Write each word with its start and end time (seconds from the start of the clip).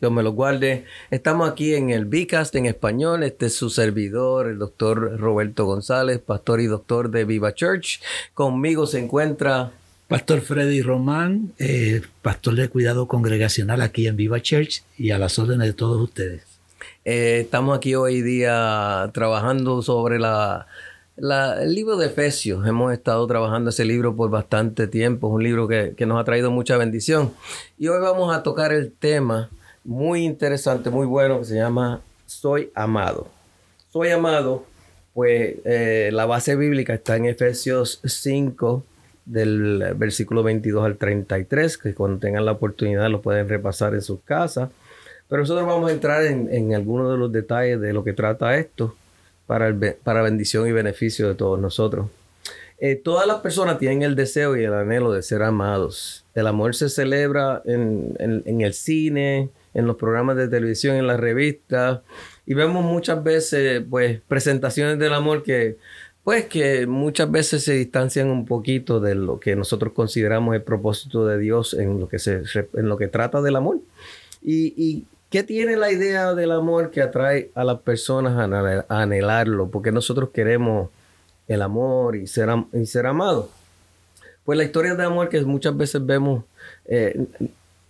Dios 0.00 0.12
me 0.12 0.22
los 0.22 0.34
guarde. 0.34 0.84
Estamos 1.10 1.48
aquí 1.48 1.74
en 1.74 1.90
el 1.90 2.04
Bicast 2.04 2.54
en 2.56 2.66
español. 2.66 3.22
Este 3.22 3.46
es 3.46 3.54
su 3.56 3.70
servidor, 3.70 4.48
el 4.48 4.58
doctor 4.58 5.18
Roberto 5.18 5.64
González, 5.64 6.18
pastor 6.18 6.60
y 6.60 6.66
doctor 6.66 7.10
de 7.10 7.24
Viva 7.24 7.54
Church. 7.54 8.00
Conmigo 8.34 8.86
se 8.86 8.98
encuentra 8.98 9.72
Pastor 10.08 10.42
Freddy 10.42 10.82
Román, 10.82 11.52
eh, 11.58 12.02
pastor 12.20 12.56
de 12.56 12.68
cuidado 12.68 13.08
congregacional 13.08 13.80
aquí 13.80 14.06
en 14.06 14.16
Viva 14.16 14.40
Church 14.42 14.82
y 14.98 15.10
a 15.12 15.18
las 15.18 15.38
órdenes 15.38 15.66
de 15.68 15.72
todos 15.72 16.00
ustedes. 16.02 16.42
Eh, 17.06 17.40
estamos 17.42 17.76
aquí 17.76 17.94
hoy 17.94 18.20
día 18.20 19.10
trabajando 19.14 19.80
sobre 19.80 20.18
la, 20.18 20.66
la- 21.16 21.62
el 21.62 21.74
libro 21.74 21.96
de 21.96 22.06
Efesios. 22.08 22.66
Hemos 22.66 22.92
estado 22.92 23.26
trabajando 23.26 23.70
ese 23.70 23.86
libro 23.86 24.14
por 24.14 24.28
bastante 24.30 24.86
tiempo. 24.86 25.28
Es 25.28 25.34
un 25.34 25.42
libro 25.42 25.66
que, 25.68 25.94
que 25.96 26.04
nos 26.04 26.20
ha 26.20 26.24
traído 26.24 26.50
mucha 26.50 26.76
bendición. 26.76 27.32
Y 27.78 27.88
hoy 27.88 28.00
vamos 28.02 28.34
a 28.36 28.42
tocar 28.42 28.72
el 28.72 28.92
tema 28.92 29.48
muy 29.84 30.24
interesante, 30.24 30.90
muy 30.90 31.06
bueno, 31.06 31.38
que 31.40 31.44
se 31.46 31.54
llama 31.56 32.00
Soy 32.26 32.70
amado. 32.74 33.28
Soy 33.90 34.10
amado, 34.10 34.64
pues 35.12 35.56
eh, 35.64 36.10
la 36.12 36.26
base 36.26 36.56
bíblica 36.56 36.94
está 36.94 37.16
en 37.16 37.26
Efesios 37.26 38.00
5, 38.04 38.82
del 39.24 39.94
versículo 39.96 40.42
22 40.42 40.84
al 40.84 40.96
33, 40.96 41.78
que 41.78 41.94
cuando 41.94 42.18
tengan 42.18 42.44
la 42.44 42.52
oportunidad 42.52 43.08
lo 43.08 43.22
pueden 43.22 43.48
repasar 43.48 43.94
en 43.94 44.02
sus 44.02 44.20
casas. 44.20 44.70
Pero 45.28 45.40
nosotros 45.42 45.66
vamos 45.66 45.90
a 45.90 45.94
entrar 45.94 46.24
en, 46.26 46.52
en 46.52 46.74
algunos 46.74 47.10
de 47.10 47.16
los 47.18 47.32
detalles 47.32 47.80
de 47.80 47.92
lo 47.92 48.04
que 48.04 48.12
trata 48.12 48.56
esto 48.58 48.94
para, 49.46 49.68
el 49.68 49.76
para 50.02 50.22
bendición 50.22 50.68
y 50.68 50.72
beneficio 50.72 51.28
de 51.28 51.34
todos 51.34 51.58
nosotros. 51.58 52.08
Eh, 52.78 52.96
todas 52.96 53.26
las 53.26 53.38
personas 53.40 53.78
tienen 53.78 54.02
el 54.02 54.16
deseo 54.16 54.56
y 54.56 54.64
el 54.64 54.74
anhelo 54.74 55.12
de 55.12 55.22
ser 55.22 55.42
amados. 55.42 56.24
El 56.34 56.46
amor 56.46 56.74
se 56.74 56.88
celebra 56.90 57.62
en, 57.64 58.14
en- 58.18 58.42
en 58.44 58.60
el 58.60 58.74
cine, 58.74 59.48
en 59.74 59.86
los 59.86 59.96
programas 59.96 60.36
de 60.36 60.48
televisión, 60.48 60.96
en 60.96 61.06
las 61.06 61.20
revistas. 61.20 62.00
Y 62.46 62.54
vemos 62.54 62.84
muchas 62.84 63.22
veces, 63.22 63.82
pues, 63.88 64.20
presentaciones 64.28 64.98
del 64.98 65.12
amor 65.14 65.42
que, 65.42 65.76
pues, 66.22 66.46
que 66.46 66.86
muchas 66.86 67.30
veces 67.30 67.64
se 67.64 67.74
distancian 67.74 68.28
un 68.28 68.46
poquito 68.46 69.00
de 69.00 69.14
lo 69.14 69.38
que 69.40 69.56
nosotros 69.56 69.92
consideramos 69.92 70.54
el 70.54 70.62
propósito 70.62 71.26
de 71.26 71.38
Dios 71.38 71.74
en 71.74 72.00
lo 72.00 72.08
que, 72.08 72.18
se, 72.18 72.42
en 72.74 72.88
lo 72.88 72.96
que 72.96 73.08
trata 73.08 73.42
del 73.42 73.56
amor. 73.56 73.78
¿Y, 74.42 74.74
y 74.76 75.04
qué 75.30 75.42
tiene 75.42 75.76
la 75.76 75.90
idea 75.90 76.34
del 76.34 76.52
amor 76.52 76.90
que 76.90 77.02
atrae 77.02 77.50
a 77.54 77.64
las 77.64 77.80
personas 77.80 78.38
a 78.38 78.46
anhel- 78.46 78.84
a 78.88 79.02
anhelarlo? 79.02 79.68
Porque 79.70 79.90
nosotros 79.92 80.30
queremos 80.32 80.90
el 81.48 81.60
amor 81.62 82.16
y 82.16 82.26
ser, 82.26 82.48
am- 82.50 82.68
y 82.72 82.86
ser 82.86 83.06
amados. 83.06 83.48
Pues 84.44 84.58
la 84.58 84.64
historia 84.64 84.94
de 84.94 85.02
amor 85.04 85.30
que 85.30 85.40
muchas 85.42 85.74
veces 85.76 86.04
vemos 86.04 86.44
eh, 86.84 87.26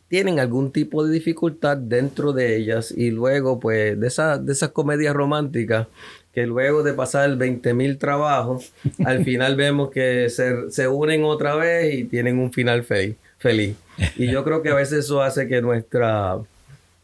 tienen 0.09 0.39
algún 0.39 0.71
tipo 0.71 1.05
de 1.05 1.13
dificultad 1.13 1.77
dentro 1.77 2.33
de 2.33 2.57
ellas 2.57 2.93
y 2.97 3.11
luego 3.11 3.59
pues 3.61 3.99
de, 3.99 4.07
esa- 4.07 4.39
de 4.39 4.53
esas 4.53 4.71
comedias 4.71 5.15
románticas 5.15 5.87
que 6.33 6.47
luego 6.47 6.83
de 6.83 6.93
pasar 6.95 7.37
20 7.37 7.75
mil 7.75 7.97
trabajos, 7.99 8.73
al 9.05 9.25
final 9.25 9.57
vemos 9.57 9.91
que 9.91 10.29
se, 10.31 10.71
se 10.71 10.89
unen 10.89 11.25
otra 11.25 11.55
vez 11.55 11.95
y 11.95 12.05
tienen 12.05 12.39
un 12.39 12.53
final 12.53 12.83
fe- 12.85 13.17
feliz. 13.39 13.77
Y 14.17 14.29
yo 14.31 14.43
creo 14.45 14.61
que 14.63 14.71
a 14.71 14.75
veces 14.75 15.05
eso 15.05 15.23
hace 15.23 15.47
que 15.47 15.63
nuestra, 15.63 16.39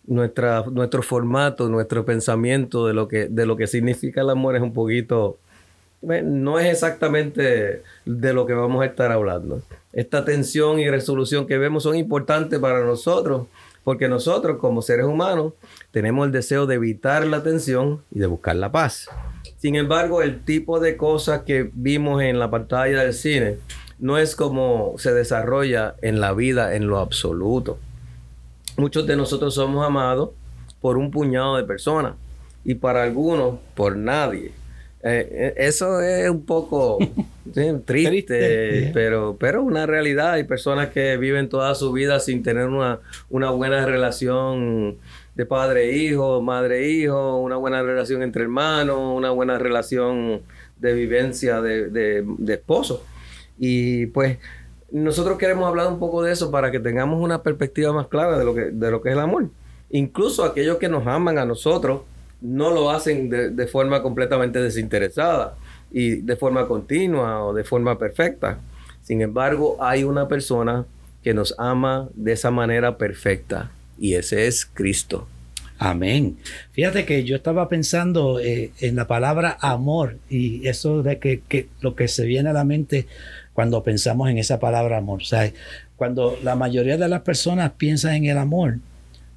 nuestra, 0.06 0.64
nuestro 0.70 1.02
formato, 1.02 1.68
nuestro 1.68 2.04
pensamiento 2.04 2.86
de 2.88 2.94
lo, 2.94 3.06
que, 3.06 3.26
de 3.28 3.46
lo 3.46 3.56
que 3.56 3.66
significa 3.68 4.22
el 4.22 4.30
amor 4.30 4.56
es 4.56 4.62
un 4.62 4.72
poquito, 4.72 5.38
bueno, 6.02 6.28
no 6.30 6.58
es 6.58 6.66
exactamente 6.66 7.82
de 8.04 8.32
lo 8.32 8.46
que 8.46 8.54
vamos 8.54 8.82
a 8.82 8.86
estar 8.86 9.12
hablando. 9.12 9.62
Esta 9.92 10.24
tensión 10.24 10.78
y 10.78 10.88
resolución 10.88 11.46
que 11.46 11.58
vemos 11.58 11.82
son 11.82 11.96
importantes 11.96 12.58
para 12.60 12.84
nosotros, 12.84 13.46
porque 13.82 14.08
nosotros 14.08 14.58
como 14.58 14.82
seres 14.82 15.06
humanos 15.06 15.54
tenemos 15.90 16.26
el 16.26 16.32
deseo 16.32 16.66
de 16.66 16.76
evitar 16.76 17.26
la 17.26 17.42
tensión 17.42 18.02
y 18.12 18.20
de 18.20 18.26
buscar 18.26 18.56
la 18.56 18.70
paz. 18.70 19.08
Sin 19.56 19.74
embargo, 19.74 20.22
el 20.22 20.44
tipo 20.44 20.78
de 20.78 20.96
cosas 20.96 21.42
que 21.42 21.70
vimos 21.74 22.22
en 22.22 22.38
la 22.38 22.50
pantalla 22.50 23.02
del 23.02 23.14
cine 23.14 23.58
no 23.98 24.16
es 24.16 24.36
como 24.36 24.94
se 24.96 25.12
desarrolla 25.12 25.96
en 26.02 26.20
la 26.20 26.32
vida 26.32 26.76
en 26.76 26.86
lo 26.86 26.98
absoluto. 26.98 27.78
Muchos 28.76 29.06
de 29.06 29.16
nosotros 29.16 29.54
somos 29.54 29.84
amados 29.84 30.30
por 30.80 30.96
un 30.96 31.10
puñado 31.10 31.56
de 31.56 31.64
personas 31.64 32.14
y 32.64 32.74
para 32.74 33.02
algunos 33.02 33.58
por 33.74 33.96
nadie. 33.96 34.52
Eh, 35.02 35.28
eh, 35.30 35.54
eso 35.56 36.00
es 36.02 36.28
un 36.28 36.44
poco 36.44 36.98
sí, 37.54 37.62
triste, 37.86 38.04
Triste. 38.10 38.90
pero 38.92 39.36
pero 39.38 39.62
una 39.62 39.86
realidad. 39.86 40.32
Hay 40.32 40.44
personas 40.44 40.90
que 40.90 41.16
viven 41.16 41.48
toda 41.48 41.74
su 41.74 41.92
vida 41.92 42.20
sin 42.20 42.42
tener 42.42 42.66
una, 42.68 43.00
una 43.30 43.50
buena 43.50 43.86
relación 43.86 44.98
de 45.34 45.46
padre-hijo, 45.46 46.42
madre-hijo, 46.42 47.38
una 47.38 47.56
buena 47.56 47.82
relación 47.82 48.22
entre 48.22 48.42
hermanos, 48.42 48.98
una 49.16 49.30
buena 49.30 49.58
relación 49.58 50.42
de 50.78 50.92
vivencia 50.94 51.60
de, 51.60 51.88
de, 51.88 52.24
de 52.26 52.54
esposo. 52.54 53.04
Y 53.58 54.06
pues 54.06 54.38
nosotros 54.90 55.38
queremos 55.38 55.66
hablar 55.68 55.86
un 55.88 55.98
poco 55.98 56.22
de 56.22 56.32
eso 56.32 56.50
para 56.50 56.70
que 56.70 56.80
tengamos 56.80 57.22
una 57.22 57.42
perspectiva 57.42 57.92
más 57.92 58.08
clara 58.08 58.38
de 58.38 58.44
lo 58.44 58.54
que, 58.54 58.70
de 58.70 58.90
lo 58.90 59.00
que 59.00 59.10
es 59.10 59.14
el 59.14 59.20
amor. 59.20 59.48
Incluso 59.90 60.44
aquellos 60.44 60.78
que 60.78 60.88
nos 60.88 61.06
aman 61.06 61.38
a 61.38 61.44
nosotros 61.44 62.02
no 62.40 62.70
lo 62.70 62.90
hacen 62.90 63.28
de, 63.28 63.50
de 63.50 63.66
forma 63.66 64.02
completamente 64.02 64.60
desinteresada 64.60 65.56
y 65.90 66.16
de 66.16 66.36
forma 66.36 66.66
continua 66.66 67.44
o 67.44 67.52
de 67.52 67.64
forma 67.64 67.98
perfecta. 67.98 68.58
Sin 69.02 69.22
embargo, 69.22 69.76
hay 69.80 70.04
una 70.04 70.28
persona 70.28 70.86
que 71.22 71.34
nos 71.34 71.54
ama 71.58 72.08
de 72.14 72.32
esa 72.32 72.50
manera 72.50 72.96
perfecta 72.96 73.70
y 73.98 74.14
ese 74.14 74.46
es 74.46 74.64
Cristo. 74.64 75.28
Amén. 75.78 76.36
Fíjate 76.72 77.06
que 77.06 77.24
yo 77.24 77.36
estaba 77.36 77.68
pensando 77.70 78.38
eh, 78.38 78.70
en 78.80 78.96
la 78.96 79.06
palabra 79.06 79.56
amor 79.60 80.18
y 80.28 80.66
eso 80.68 81.02
de 81.02 81.18
que, 81.18 81.40
que 81.48 81.68
lo 81.80 81.94
que 81.94 82.06
se 82.06 82.26
viene 82.26 82.50
a 82.50 82.52
la 82.52 82.64
mente 82.64 83.06
cuando 83.54 83.82
pensamos 83.82 84.28
en 84.28 84.36
esa 84.36 84.60
palabra 84.60 84.98
amor. 84.98 85.22
O 85.22 85.24
sea, 85.24 85.50
cuando 85.96 86.38
la 86.42 86.54
mayoría 86.54 86.98
de 86.98 87.08
las 87.08 87.22
personas 87.22 87.72
piensan 87.78 88.14
en 88.14 88.24
el 88.26 88.38
amor, 88.38 88.76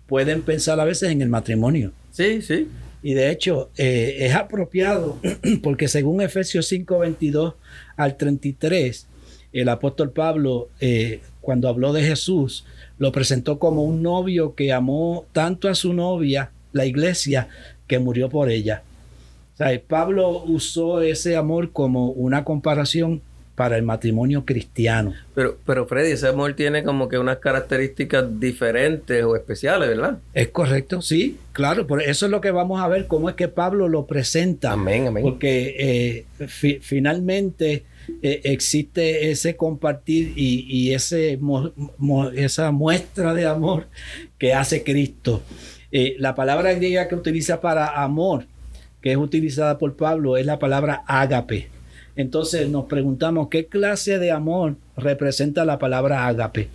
pueden 0.06 0.42
pensar 0.42 0.80
a 0.81 0.86
veces 0.86 1.12
en 1.12 1.22
el 1.22 1.30
matrimonio. 1.30 1.94
Sí, 2.12 2.42
sí. 2.42 2.68
Y 3.03 3.14
de 3.14 3.30
hecho, 3.30 3.69
eh, 3.78 4.18
es 4.22 4.34
apropiado 4.34 5.19
porque 5.62 5.90
según 5.90 6.22
Efesios 6.22 6.68
5, 6.68 7.00
22 7.00 7.53
al 7.97 8.16
33, 8.16 9.08
el 9.52 9.69
apóstol 9.69 10.12
Pablo, 10.12 10.69
eh, 10.80 11.19
cuando 11.42 11.68
habló 11.68 11.92
de 11.92 12.03
Jesús, 12.03 12.66
lo 12.97 13.12
presentó 13.12 13.59
como 13.59 13.84
un 13.84 14.02
novio 14.02 14.56
que 14.56 14.72
amó 14.72 15.25
tanto 15.34 15.68
a 15.68 15.75
su 15.75 15.94
novia, 15.94 16.52
la 16.72 16.86
iglesia, 16.86 17.50
que 17.88 18.00
murió 18.00 18.30
por 18.30 18.50
ella. 18.50 18.84
O 19.53 19.58
sea, 19.58 19.80
Pablo 19.86 20.44
usó 20.46 21.02
ese 21.02 21.36
amor 21.36 21.72
como 21.72 22.09
una 22.12 22.46
comparación 22.46 23.22
para 23.56 23.78
el 23.78 23.84
matrimonio 23.84 24.46
cristiano. 24.46 25.14
Pero, 25.36 25.58
pero 25.66 25.86
Freddy, 25.86 26.12
ese 26.14 26.28
amor 26.28 26.53
tiene 26.56 26.84
como 26.84 27.08
que 27.08 27.19
unas 27.19 27.38
características 27.38 28.40
diferentes 28.40 29.24
o 29.24 29.36
especiales, 29.36 29.89
¿verdad? 29.89 30.18
¿Es 30.33 30.48
correcto? 30.50 31.01
Sí, 31.01 31.38
claro. 31.51 31.86
Por 31.86 32.01
eso 32.01 32.25
es 32.25 32.31
lo 32.31 32.42
que 32.42 32.50
vamos 32.51 32.81
a 32.81 32.88
ver, 32.88 33.06
cómo 33.07 33.30
es 33.30 33.36
que 33.36 33.48
Pablo 33.48 33.88
lo 33.88 34.07
presenta. 34.07 34.72
Amén, 34.72 35.07
amén. 35.07 35.24
Porque 35.24 35.75
eh, 36.39 36.48
fi- 36.48 36.80
finalmente 36.81 37.83
eh, 38.24 38.42
existe 38.45 39.30
ese 39.30 39.56
compartir 39.56 40.33
y, 40.36 40.66
y 40.68 40.94
ese 40.94 41.38
mo- 41.39 41.72
mo- 42.00 42.30
esa 42.31 42.72
muestra 42.72 43.33
de 43.36 43.45
amor 43.45 43.86
que 44.39 44.54
hace 44.54 44.83
Cristo. 44.83 45.44
Eh, 45.92 46.16
la 46.18 46.33
palabra 46.33 46.74
griega 46.74 47.07
que 47.07 47.13
utiliza 47.13 47.62
para 47.62 48.01
amor, 48.04 48.45
que 49.00 49.12
es 49.12 49.18
utilizada 49.18 49.78
por 49.78 49.95
Pablo, 49.95 50.38
es 50.38 50.45
la 50.48 50.57
palabra 50.57 51.04
ágape. 51.06 51.68
Entonces 52.15 52.69
nos 52.69 52.86
preguntamos 52.86 53.48
qué 53.50 53.65
clase 53.65 54.19
de 54.19 54.31
amor 54.31 54.75
representa 54.98 55.65
la 55.65 55.80
palabra 55.80 56.27
ágape. 56.27 56.68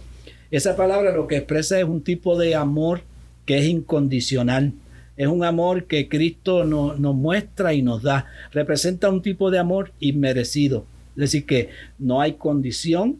Esa 0.50 0.76
palabra 0.76 1.12
lo 1.14 1.26
que 1.26 1.36
expresa 1.36 1.78
es 1.78 1.84
un 1.84 2.02
tipo 2.02 2.38
de 2.38 2.54
amor 2.54 3.02
que 3.46 3.58
es 3.58 3.66
incondicional. 3.66 4.72
Es 5.16 5.26
un 5.26 5.44
amor 5.44 5.84
que 5.84 6.08
Cristo 6.08 6.64
no- 6.64 6.94
nos 6.94 7.14
muestra 7.14 7.74
y 7.74 7.82
nos 7.82 8.02
da. 8.02 8.26
Representa 8.52 9.10
un 9.10 9.20
tipo 9.22 9.50
de 9.50 9.58
amor 9.58 9.92
inmerecido. 10.00 10.86
Es 11.16 11.20
decir, 11.22 11.46
que 11.46 11.70
no 11.98 12.20
hay 12.20 12.32
condición. 12.34 13.16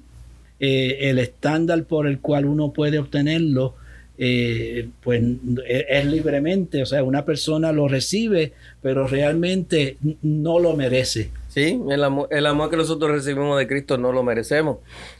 eh, 0.61 1.11
el 1.11 1.21
estándar 1.21 1.85
por 1.85 2.09
el 2.09 2.19
cual 2.19 2.44
uno 2.44 2.73
puede 2.73 2.99
obtenerlo 2.99 3.76
eh, 4.21 4.88
pues 5.05 5.23
es 5.69 6.05
libremente, 6.06 6.82
o 6.82 6.87
sea, 6.87 7.05
una 7.05 7.25
persona 7.25 7.71
lo 7.71 7.87
recibe, 7.87 8.53
pero 8.82 9.06
realmente 9.06 9.97
no 10.23 10.59
lo 10.59 10.75
merece. 10.75 11.31
Sí, 11.59 11.81
el 11.91 12.05
amor, 12.05 12.29
el 12.31 12.47
amor 12.47 12.71
que 12.71 12.77
nosotros 12.77 13.11
recibimos 13.11 13.59
de 13.59 13.67
Cristo 13.67 13.99
no 13.99 14.13
lo 14.13 14.23
merecemos. 14.23 14.79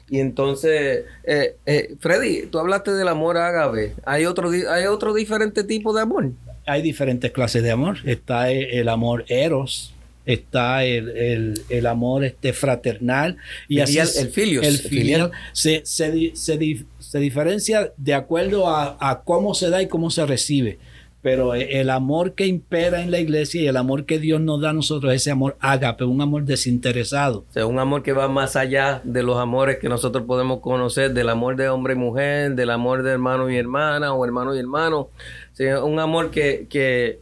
Y 0.09 0.21
entonces, 0.21 1.05
eh, 1.25 1.57
eh, 1.67 1.97
Freddy, 1.99 2.47
tú 2.47 2.61
hablaste 2.61 2.93
del 2.93 3.09
amor 3.09 3.37
ágape. 3.37 3.95
¿Hay 4.07 4.25
otro, 4.25 4.51
¿Hay 4.51 4.85
otro 4.85 5.15
diferente 5.15 5.65
tipo 5.65 5.93
de 5.93 6.03
amor? 6.03 6.31
Hay 6.65 6.83
diferentes 6.83 7.33
clases 7.33 7.65
de 7.65 7.73
amor. 7.73 7.99
Está 8.05 8.53
el, 8.53 8.89
amor 8.89 9.25
eros, 9.27 9.95
está 10.27 10.85
el, 10.85 11.87
amor 11.87 12.25
este 12.25 12.53
fraternal 12.53 13.37
y 13.67 13.81
así 13.81 13.99
el, 13.99 14.09
el 14.17 14.29
filios. 14.29 14.65
El 14.65 14.79
filial, 14.79 15.33
Se, 15.53 15.83
se, 15.85 16.33
se, 16.35 17.19
diferencia 17.19 17.93
de 17.97 18.15
acuerdo 18.15 18.69
a, 18.69 18.97
a, 19.01 19.23
cómo 19.23 19.55
se 19.55 19.71
da 19.71 19.83
y 19.83 19.89
cómo 19.89 20.11
se 20.11 20.25
recibe. 20.25 20.79
Pero 21.29 21.53
el 21.53 21.91
amor 21.91 22.33
que 22.33 22.47
impera 22.47 23.03
en 23.03 23.11
la 23.11 23.19
iglesia 23.19 23.61
y 23.61 23.67
el 23.67 23.77
amor 23.77 24.07
que 24.07 24.19
Dios 24.19 24.41
nos 24.41 24.63
da 24.63 24.71
a 24.71 24.73
nosotros, 24.73 25.13
ese 25.13 25.31
amor 25.31 25.59
ágape, 25.61 26.05
un 26.05 26.23
amor 26.23 26.45
desinteresado. 26.45 27.45
O 27.51 27.53
sea, 27.53 27.67
un 27.67 27.79
amor 27.79 28.03
que 28.03 28.15
va 28.15 28.29
más 28.29 28.57
allá 28.57 29.03
de 29.05 29.23
los 29.23 29.37
amores 29.37 29.77
que 29.79 29.91
nosotros 29.91 30.25
podemos 30.25 30.61
conocer, 30.61 31.13
del 31.13 31.29
amor 31.29 31.57
de 31.57 31.69
hombre 31.69 31.93
y 31.93 31.97
mujer, 31.97 32.55
del 32.55 32.71
amor 32.71 33.03
de 33.03 33.11
hermano 33.11 33.51
y 33.51 33.59
hermana 33.59 34.15
o 34.15 34.25
hermano 34.25 34.57
y 34.57 34.59
hermano. 34.59 35.11
O 35.61 35.85
un 35.85 36.01
amor 36.01 36.31
que, 36.31 36.67
que, 36.71 37.19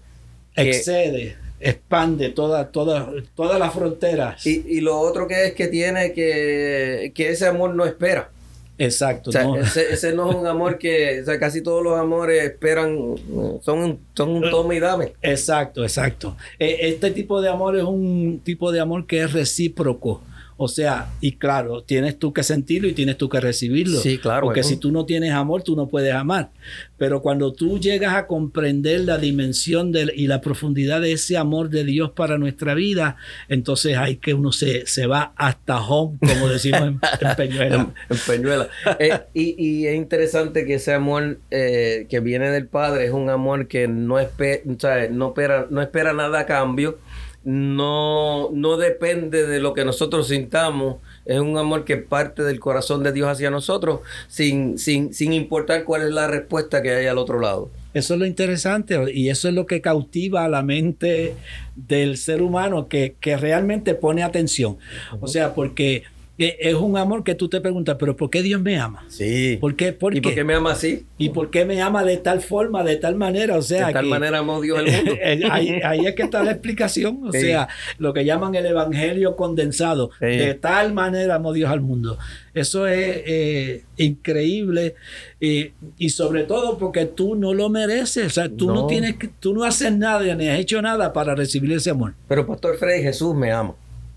excede 0.54 1.36
expande 1.58 2.28
todas 2.28 2.70
toda, 2.70 3.10
todas 3.34 3.58
las 3.58 3.74
fronteras. 3.74 4.46
Y, 4.46 4.64
y, 4.68 4.82
lo 4.82 5.00
otro 5.00 5.26
que 5.26 5.46
es 5.46 5.54
que 5.54 5.66
tiene 5.66 6.12
que, 6.12 7.10
que 7.12 7.30
ese 7.30 7.48
amor 7.48 7.74
no 7.74 7.84
espera. 7.84 8.30
Exacto. 8.78 9.30
ese, 9.30 10.12
no 10.12 10.30
es 10.30 10.36
un 10.36 10.46
amor 10.46 10.78
que, 10.78 11.20
o 11.22 11.24
sea, 11.24 11.38
casi 11.38 11.62
todos 11.62 11.82
los 11.82 11.98
amores 11.98 12.44
esperan, 12.44 13.14
son, 13.62 14.00
son 14.14 14.28
un 14.30 14.50
tome 14.50 14.76
y 14.76 14.80
dame. 14.80 15.14
Exacto, 15.22 15.82
exacto. 15.82 16.36
E, 16.58 16.88
este 16.88 17.10
tipo 17.10 17.40
de 17.40 17.48
amor 17.48 17.76
es 17.76 17.84
un 17.84 18.40
tipo 18.44 18.72
de 18.72 18.80
amor 18.80 19.06
que 19.06 19.22
es 19.22 19.32
recíproco. 19.32 20.22
O 20.58 20.68
sea, 20.68 21.12
y 21.20 21.32
claro, 21.32 21.82
tienes 21.82 22.18
tú 22.18 22.32
que 22.32 22.42
sentirlo 22.42 22.88
y 22.88 22.94
tienes 22.94 23.18
tú 23.18 23.28
que 23.28 23.40
recibirlo. 23.40 24.00
Sí, 24.00 24.16
claro. 24.16 24.46
Porque 24.46 24.62
si 24.62 24.78
tú 24.78 24.90
no 24.90 25.04
tienes 25.04 25.32
amor, 25.32 25.62
tú 25.62 25.76
no 25.76 25.86
puedes 25.86 26.14
amar. 26.14 26.50
Pero 26.96 27.20
cuando 27.20 27.52
tú 27.52 27.78
llegas 27.78 28.14
a 28.14 28.26
comprender 28.26 29.00
la 29.00 29.18
dimensión 29.18 29.92
de, 29.92 30.10
y 30.16 30.28
la 30.28 30.40
profundidad 30.40 31.02
de 31.02 31.12
ese 31.12 31.36
amor 31.36 31.68
de 31.68 31.84
Dios 31.84 32.12
para 32.12 32.38
nuestra 32.38 32.72
vida, 32.72 33.16
entonces 33.48 33.98
hay 33.98 34.16
que 34.16 34.32
uno 34.32 34.50
se, 34.50 34.86
se 34.86 35.06
va 35.06 35.34
hasta 35.36 35.78
home, 35.78 36.18
como 36.20 36.48
decimos 36.48 36.80
en, 36.80 37.00
Peñuela. 37.36 37.92
en, 38.08 38.18
Peñuela. 38.26 38.68
Eh, 38.98 39.20
y, 39.34 39.86
es 39.86 39.94
interesante 39.94 40.64
que 40.64 40.74
ese 40.74 40.94
amor 40.94 41.38
eh, 41.50 42.06
que 42.08 42.20
viene 42.20 42.50
del 42.50 42.66
Padre 42.66 43.04
es 43.04 43.12
un 43.12 43.28
amor 43.28 43.68
que 43.68 43.88
no, 43.88 44.18
espera, 44.18 44.62
no, 45.10 45.28
espera, 45.28 45.66
no 45.68 45.82
espera 45.82 46.14
nada 46.14 46.40
a 46.40 46.46
cambio 46.46 46.98
no, 47.46 48.50
no 48.50 48.76
depende 48.76 49.46
de 49.46 49.60
lo 49.60 49.72
que 49.72 49.84
nosotros 49.84 50.26
sintamos, 50.26 50.96
es 51.24 51.38
un 51.38 51.56
amor 51.56 51.84
que 51.84 51.96
parte 51.96 52.42
del 52.42 52.58
corazón 52.58 53.04
de 53.04 53.12
Dios 53.12 53.28
hacia 53.28 53.50
nosotros, 53.50 54.00
sin, 54.26 54.78
sin, 54.78 55.14
sin 55.14 55.32
importar 55.32 55.84
cuál 55.84 56.02
es 56.02 56.10
la 56.10 56.26
respuesta 56.26 56.82
que 56.82 56.90
hay 56.90 57.06
al 57.06 57.18
otro 57.18 57.38
lado. 57.38 57.70
Eso 57.94 58.14
es 58.14 58.20
lo 58.20 58.26
interesante 58.26 58.98
y 59.14 59.28
eso 59.28 59.46
es 59.48 59.54
lo 59.54 59.64
que 59.64 59.80
cautiva 59.80 60.44
a 60.44 60.48
la 60.48 60.64
mente 60.64 61.36
del 61.76 62.16
ser 62.16 62.42
humano 62.42 62.88
que, 62.88 63.14
que 63.20 63.36
realmente 63.36 63.94
pone 63.94 64.24
atención. 64.24 64.78
O 65.20 65.28
sea, 65.28 65.54
porque 65.54 66.02
es 66.38 66.74
un 66.74 66.98
amor 66.98 67.24
que 67.24 67.34
tú 67.34 67.48
te 67.48 67.60
preguntas, 67.60 67.96
pero 67.98 68.14
¿por 68.16 68.28
qué 68.28 68.42
Dios 68.42 68.60
me 68.60 68.78
ama? 68.78 69.04
Sí. 69.08 69.56
¿Por 69.60 69.74
qué? 69.74 69.88
¿Y 70.12 70.20
por 70.20 70.34
qué 70.34 70.44
me 70.44 70.54
ama 70.54 70.72
así? 70.72 71.06
¿Y 71.16 71.30
por 71.30 71.50
qué 71.50 71.64
me 71.64 71.80
ama 71.80 72.04
de 72.04 72.18
tal 72.18 72.40
forma, 72.40 72.84
de 72.84 72.96
tal 72.96 73.14
manera? 73.14 73.56
O 73.56 73.62
sea, 73.62 73.86
de 73.86 73.92
tal 73.94 74.06
manera 74.06 74.38
amó 74.38 74.60
Dios 74.60 74.78
el 74.80 74.86
mundo. 74.96 75.16
ahí, 75.50 76.06
es 76.06 76.14
que 76.14 76.22
está 76.22 76.42
la 76.44 76.50
explicación. 76.52 77.20
O 77.26 77.32
sea, 77.32 77.68
lo 77.98 78.12
que 78.12 78.24
llaman 78.24 78.54
el 78.54 78.66
evangelio 78.66 79.36
condensado. 79.36 80.10
De 80.20 80.54
tal 80.54 80.92
manera 80.92 81.36
amó 81.36 81.52
Dios 81.52 81.70
al 81.70 81.80
mundo. 81.80 82.18
Eso 82.52 82.86
es 82.86 83.22
eh, 83.26 83.84
increíble 83.98 84.94
y, 85.40 86.08
sobre 86.08 86.44
todo 86.44 86.78
porque 86.78 87.04
tú 87.04 87.34
no 87.34 87.54
lo 87.54 87.68
mereces. 87.68 88.26
O 88.26 88.30
sea, 88.30 88.48
tú 88.48 88.72
no. 88.72 88.86
tienes, 88.86 89.16
tú 89.40 89.54
no 89.54 89.64
haces 89.64 89.92
nada 89.92 90.34
ni 90.34 90.48
has 90.48 90.58
hecho 90.58 90.80
nada 90.80 91.12
para 91.12 91.34
recibir 91.34 91.72
ese 91.72 91.90
amor. 91.90 92.14
Pero 92.28 92.46
Pastor 92.46 92.76
Freddy, 92.78 93.02
Jesús 93.02 93.34
me 93.34 93.52
ama. 93.52 93.74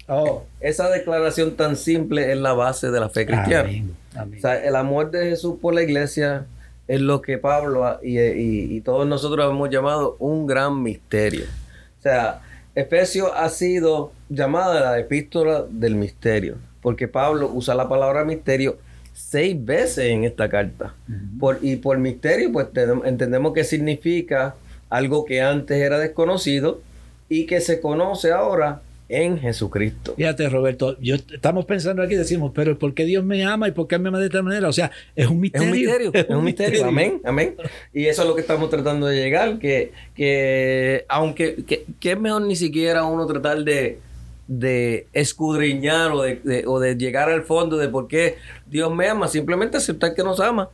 Oh. 0.09 0.43
Esa 0.59 0.89
declaración 0.89 1.55
tan 1.55 1.75
simple 1.75 2.31
es 2.31 2.37
la 2.37 2.53
base 2.53 2.89
de 2.89 2.99
la 2.99 3.09
fe 3.09 3.25
cristiana. 3.27 3.69
O 4.15 4.41
sea, 4.41 4.61
el 4.63 4.75
amor 4.75 5.11
de 5.11 5.29
Jesús 5.29 5.55
por 5.61 5.73
la 5.73 5.83
iglesia 5.83 6.47
es 6.87 6.99
lo 6.99 7.21
que 7.21 7.37
Pablo 7.37 7.99
y, 8.01 8.81
todos 8.81 9.07
nosotros 9.07 9.49
hemos 9.49 9.69
llamado 9.69 10.17
un 10.19 10.47
gran 10.47 10.81
misterio. 10.81 11.45
O 11.99 12.01
sea, 12.01 12.41
Efesios 12.73 13.31
ha 13.35 13.47
sido 13.49 14.11
llamada 14.29 14.79
la 14.79 14.99
epístola 14.99 15.65
del 15.69 15.95
misterio, 15.95 16.55
porque 16.81 17.07
Pablo 17.07 17.51
usa 17.53 17.75
la 17.75 17.87
palabra 17.87 18.25
misterio 18.25 18.77
seis 19.13 19.63
veces 19.63 20.05
en 20.05 20.23
esta 20.23 20.49
carta. 20.49 20.95
por, 21.39 21.59
y 21.61 21.75
por 21.75 21.99
misterio, 21.99 22.51
pues 22.51 22.67
entendemos 23.05 23.53
que 23.53 23.63
significa 23.63 24.55
algo 24.89 25.25
que 25.25 25.41
antes 25.41 25.77
era 25.77 25.99
desconocido 25.99 26.81
y 27.27 27.45
que 27.45 27.61
se 27.61 27.79
conoce 27.79 28.31
ahora 28.31 28.81
en 29.09 29.39
Jesucristo. 29.39 30.13
Fíjate, 30.15 30.47
Roberto, 30.49 30.95
yo 31.01 31.15
estamos 31.15 31.65
pensando 31.65 32.03
aquí, 32.03 32.15
decimos, 32.15 32.51
pero 32.53 32.77
¿por 32.77 32.93
qué 32.93 33.05
Dios 33.05 33.25
me 33.25 33.43
ama 33.43 33.67
y 33.67 33.71
por 33.71 33.87
qué 33.87 33.97
me 33.97 34.09
ama 34.09 34.19
de 34.19 34.27
esta 34.27 34.43
manera? 34.43 34.69
O 34.69 34.73
sea, 34.73 34.91
es 35.15 35.27
un 35.27 35.39
misterio. 35.39 35.67
Es 35.67 35.71
un 35.71 35.79
misterio, 35.81 36.11
es 36.13 36.29
un 36.29 36.43
misterio. 36.43 36.85
Amén, 36.85 37.21
amén. 37.25 37.55
Y 37.91 38.05
eso 38.05 38.21
es 38.21 38.27
lo 38.27 38.35
que 38.35 38.41
estamos 38.41 38.69
tratando 38.69 39.07
de 39.07 39.15
llegar, 39.15 39.57
que, 39.57 39.91
que 40.15 41.05
aunque, 41.09 41.63
que, 41.65 42.11
es 42.11 42.19
mejor 42.19 42.43
ni 42.43 42.55
siquiera 42.55 43.03
uno 43.03 43.25
tratar 43.25 43.63
de, 43.63 43.97
de 44.47 45.07
escudriñar 45.13 46.11
o 46.11 46.21
de, 46.21 46.63
o 46.67 46.79
de 46.79 46.95
llegar 46.95 47.31
al 47.31 47.41
fondo 47.41 47.77
de 47.77 47.89
por 47.89 48.07
qué 48.07 48.35
Dios 48.67 48.93
me 48.93 49.09
ama, 49.09 49.27
simplemente 49.27 49.77
aceptar 49.77 50.13
que 50.13 50.23
nos 50.23 50.39
ama 50.39 50.69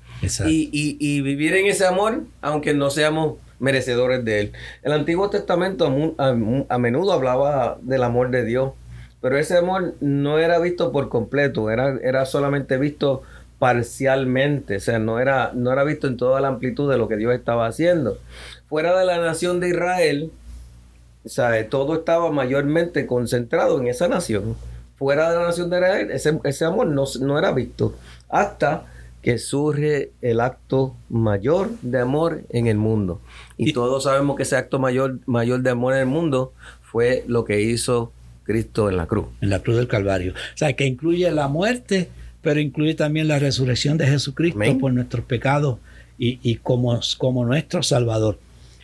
y, 0.46 0.70
y, 0.74 0.98
y 1.00 1.22
vivir 1.22 1.56
en 1.56 1.68
ese 1.68 1.86
amor, 1.86 2.24
aunque 2.42 2.74
no 2.74 2.90
seamos 2.90 3.36
merecedores 3.60 4.24
de 4.26 4.40
él. 4.40 4.54
El 4.84 4.92
Antiguo 4.92 5.30
Testamento 5.30 6.16
a, 6.18 6.78
menudo 6.78 7.14
hablaba 7.14 7.78
del 7.82 8.04
amor 8.04 8.32
de 8.32 8.46
Dios, 8.46 8.74
pero 9.22 9.38
ese 9.38 9.58
amor 9.58 9.96
no 10.02 10.40
era 10.40 10.60
visto 10.60 10.92
por 10.92 11.10
completo, 11.10 11.70
era, 11.70 11.98
era 12.04 12.26
solamente 12.26 12.78
visto 12.78 13.24
parcialmente, 13.60 14.78
o 14.78 14.80
sea, 14.80 15.00
no 15.00 15.20
era, 15.20 15.52
no 15.54 15.72
era 15.72 15.84
visto 15.84 16.08
en 16.08 16.18
toda 16.18 16.42
la 16.42 16.50
amplitud 16.50 16.92
de 16.92 16.98
lo 16.98 17.08
que 17.08 17.18
Dios 17.18 17.34
estaba 17.34 17.68
haciendo. 17.68 18.18
Fuera 18.68 18.98
de 18.98 19.06
la 19.06 19.18
nación 19.20 19.60
de 19.60 19.70
Israel, 19.70 20.32
o 21.26 21.66
todo 21.70 21.96
estaba 21.96 22.32
mayormente 22.32 23.08
concentrado 23.08 23.80
en 23.80 23.88
esa 23.88 24.08
nación. 24.08 24.56
Fuera 24.98 25.32
de 25.32 25.38
la 25.38 25.44
nación 25.46 25.70
de 25.70 25.78
Israel, 25.78 26.12
ese, 26.12 26.40
ese 26.44 26.66
amor 26.66 26.88
no, 26.88 27.06
no 27.22 27.40
era 27.40 27.52
visto 27.52 27.96
hasta 28.30 28.86
que 29.26 29.40
surge 29.40 30.12
el 30.22 30.40
acto 30.40 30.96
mayor 31.10 31.72
de 31.82 32.00
amor 32.00 32.44
en 32.50 32.68
el 32.68 32.78
mundo. 32.78 33.22
Y, 33.58 33.74
todos 33.74 34.04
sabemos 34.04 34.38
que 34.38 34.44
ese 34.44 34.56
acto 34.56 34.78
mayor, 34.78 35.20
mayor 35.26 35.64
de 35.64 35.72
amor 35.72 35.96
en 35.96 36.02
el 36.02 36.06
mundo 36.06 36.54
fue 36.84 37.24
lo 37.26 37.44
que 37.44 37.60
hizo 37.64 38.14
Cristo 38.44 38.88
en 38.88 38.98
la 38.98 39.08
cruz. 39.08 39.26
En 39.42 39.50
la 39.50 39.64
cruz 39.64 39.78
del 39.78 39.88
Calvario. 39.88 40.34
O 40.34 40.58
sea, 40.58 40.74
que 40.74 40.86
incluye 40.86 41.32
la 41.32 41.48
muerte, 41.48 42.10
pero 42.44 42.60
incluye 42.60 42.94
también 42.94 43.28
la 43.28 43.40
resurrección 43.40 43.98
de 43.98 44.06
Jesucristo 44.06 44.60
por 44.80 44.94
nuestros 44.94 45.26
pecados 45.26 45.80
y, 46.20 46.58
como, 46.58 47.00
como 47.18 47.46
nuestro 47.46 47.82
Salvador. 47.82 48.38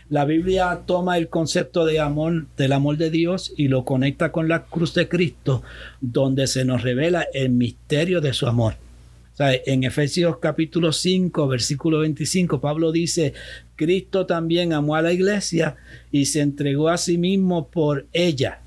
La 0.10 0.26
Biblia 0.26 0.82
toma 0.88 1.20
el 1.20 1.30
concepto 1.30 1.86
de 1.86 2.00
amor, 2.00 2.48
del 2.58 2.74
amor 2.74 2.98
de 2.98 3.12
Dios 3.12 3.54
y 3.58 3.68
lo 3.68 3.86
conecta 3.86 4.32
con 4.32 4.48
la 4.48 4.64
cruz 4.64 4.96
de 4.96 5.08
Cristo, 5.08 5.62
donde 6.00 6.48
se 6.48 6.66
nos 6.66 6.82
revela 6.82 7.28
el 7.32 7.52
misterio 7.52 8.22
de 8.22 8.34
su 8.34 8.48
amor 8.48 8.74
en 9.50 9.84
Efesios 9.84 10.38
capítulo 10.38 10.92
5, 10.92 11.48
versículo 11.48 12.00
25, 12.00 12.62
Pablo 12.62 12.92
dice, 12.92 13.34
Cristo 13.76 14.26
también 14.26 14.74
amó 14.74 14.96
a 14.96 15.02
la 15.02 15.12
iglesia 15.12 15.76
y 16.12 16.26
se 16.26 16.42
entregó 16.42 16.90
a 16.90 16.98
sí 16.98 17.18
mismo 17.18 17.68
por 17.68 18.06
ella. 18.14 18.60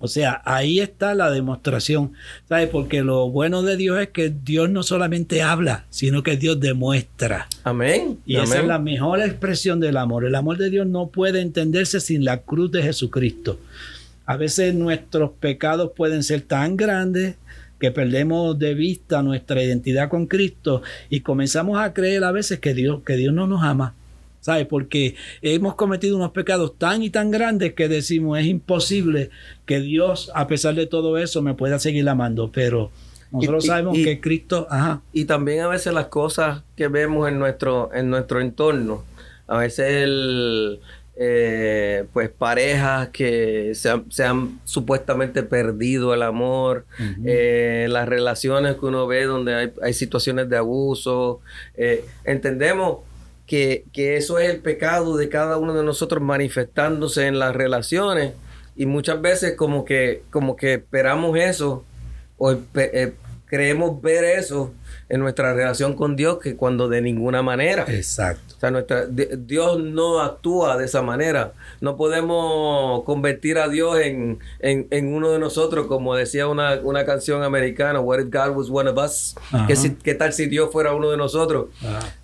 O 0.00 0.06
sea, 0.06 0.42
ahí 0.44 0.78
está 0.78 1.14
la 1.14 1.30
demostración, 1.30 2.12
¿sabes? 2.48 2.68
Porque 2.68 3.02
lo 3.02 3.30
bueno 3.30 3.62
de 3.62 3.76
Dios 3.76 4.00
es 4.00 4.10
que 4.10 4.30
Dios 4.30 4.70
no 4.70 4.84
solamente 4.84 5.42
habla, 5.42 5.86
sino 5.90 6.22
que 6.22 6.36
Dios 6.36 6.60
demuestra. 6.60 7.48
Amén. 7.64 8.18
Y 8.24 8.36
esa 8.36 8.60
es 8.60 8.66
la 8.66 8.78
mejor 8.78 9.20
expresión 9.20 9.80
del 9.80 9.96
amor. 9.96 10.24
El 10.24 10.36
amor 10.36 10.56
de 10.56 10.70
Dios 10.70 10.86
no 10.86 11.08
puede 11.08 11.40
entenderse 11.40 11.98
sin 11.98 12.24
la 12.24 12.42
cruz 12.42 12.70
de 12.70 12.82
Jesucristo. 12.84 13.58
A 14.24 14.36
veces 14.36 14.74
nuestros 14.74 15.32
pecados 15.40 15.92
pueden 15.96 16.22
ser 16.22 16.42
tan 16.42 16.76
grandes 16.76 17.36
que 17.78 17.90
perdemos 17.90 18.58
de 18.58 18.74
vista 18.74 19.22
nuestra 19.22 19.62
identidad 19.62 20.08
con 20.08 20.26
Cristo 20.26 20.82
y 21.10 21.20
comenzamos 21.20 21.78
a 21.78 21.92
creer 21.92 22.24
a 22.24 22.32
veces 22.32 22.58
que 22.60 22.74
Dios, 22.74 23.02
que 23.04 23.16
Dios 23.16 23.32
no 23.32 23.46
nos 23.46 23.62
ama. 23.62 23.94
¿Sabes? 24.40 24.66
Porque 24.66 25.16
hemos 25.42 25.74
cometido 25.74 26.16
unos 26.16 26.30
pecados 26.30 26.78
tan 26.78 27.02
y 27.02 27.10
tan 27.10 27.30
grandes 27.30 27.74
que 27.74 27.88
decimos 27.88 28.38
es 28.38 28.46
imposible 28.46 29.30
que 29.66 29.80
Dios, 29.80 30.30
a 30.34 30.46
pesar 30.46 30.74
de 30.74 30.86
todo 30.86 31.18
eso, 31.18 31.42
me 31.42 31.54
pueda 31.54 31.78
seguir 31.78 32.08
amando. 32.08 32.50
Pero 32.52 32.90
Nosotros 33.32 33.66
sabemos 33.66 33.96
que 33.98 34.20
Cristo, 34.20 34.66
ajá. 34.70 35.02
Y 35.12 35.24
también 35.24 35.60
a 35.60 35.68
veces 35.68 35.92
las 35.92 36.06
cosas 36.06 36.62
que 36.76 36.86
vemos 36.86 37.28
en 37.28 37.38
nuestro, 37.38 37.90
en 37.92 38.10
nuestro 38.10 38.40
entorno, 38.40 39.02
a 39.48 39.58
veces 39.58 40.04
el, 40.04 40.80
eh, 41.20 42.04
pues 42.12 42.28
parejas 42.28 43.08
que 43.08 43.72
se 43.74 44.24
han, 44.24 44.60
supuestamente 44.62 45.42
perdido 45.42 46.14
el 46.14 46.22
amor, 46.22 46.86
eh, 47.24 47.88
las 47.90 48.08
relaciones 48.08 48.76
que 48.76 48.86
uno 48.86 49.04
ve 49.08 49.24
donde 49.24 49.72
hay, 49.82 49.92
situaciones 49.94 50.48
de 50.48 50.58
abuso. 50.58 51.40
Eh, 51.74 52.04
entendemos 52.22 52.98
que, 53.48 53.82
que, 53.92 54.16
eso 54.16 54.38
es 54.38 54.48
el 54.48 54.60
pecado 54.60 55.16
de 55.16 55.28
cada 55.28 55.56
uno 55.56 55.74
de 55.74 55.82
nosotros 55.82 56.22
manifestándose 56.22 57.26
en 57.26 57.40
las 57.40 57.56
relaciones 57.56 58.34
y 58.76 58.86
muchas 58.86 59.20
veces 59.20 59.56
como 59.56 59.84
que, 59.84 60.22
como 60.30 60.54
que 60.54 60.74
esperamos 60.74 61.36
eso 61.36 61.84
o 62.36 62.54
creemos 63.46 64.00
ver 64.00 64.22
eso 64.22 64.72
en 65.08 65.20
nuestra 65.20 65.54
relación 65.54 65.94
con 65.94 66.16
Dios 66.16 66.38
que 66.38 66.56
cuando 66.56 66.88
de 66.88 67.00
ninguna 67.00 67.42
manera. 67.42 67.84
Exacto. 67.88 68.54
O 68.56 68.60
sea, 68.60 68.70
nuestra, 68.70 69.06
Dios 69.06 69.82
no 69.82 70.20
actúa 70.20 70.76
de 70.76 70.84
esa 70.84 71.00
manera. 71.02 71.52
No 71.80 71.96
podemos 71.96 73.04
convertir 73.04 73.58
a 73.58 73.68
Dios 73.68 73.98
en, 74.00 74.38
en, 74.60 75.14
uno 75.14 75.30
de 75.30 75.38
nosotros, 75.38 75.86
como 75.86 76.14
decía 76.14 76.46
una, 76.48 76.74
una, 76.82 77.06
canción 77.06 77.42
americana, 77.42 78.00
What 78.00 78.20
if 78.20 78.26
God 78.30 78.56
was 78.56 78.68
one 78.70 78.90
of 78.90 78.98
us? 78.98 79.34
¿Qué, 80.02 80.14
tal 80.14 80.32
si 80.32 80.46
Dios 80.46 80.70
fuera 80.70 80.94
uno 80.94 81.10
de 81.10 81.16
nosotros? 81.16 81.68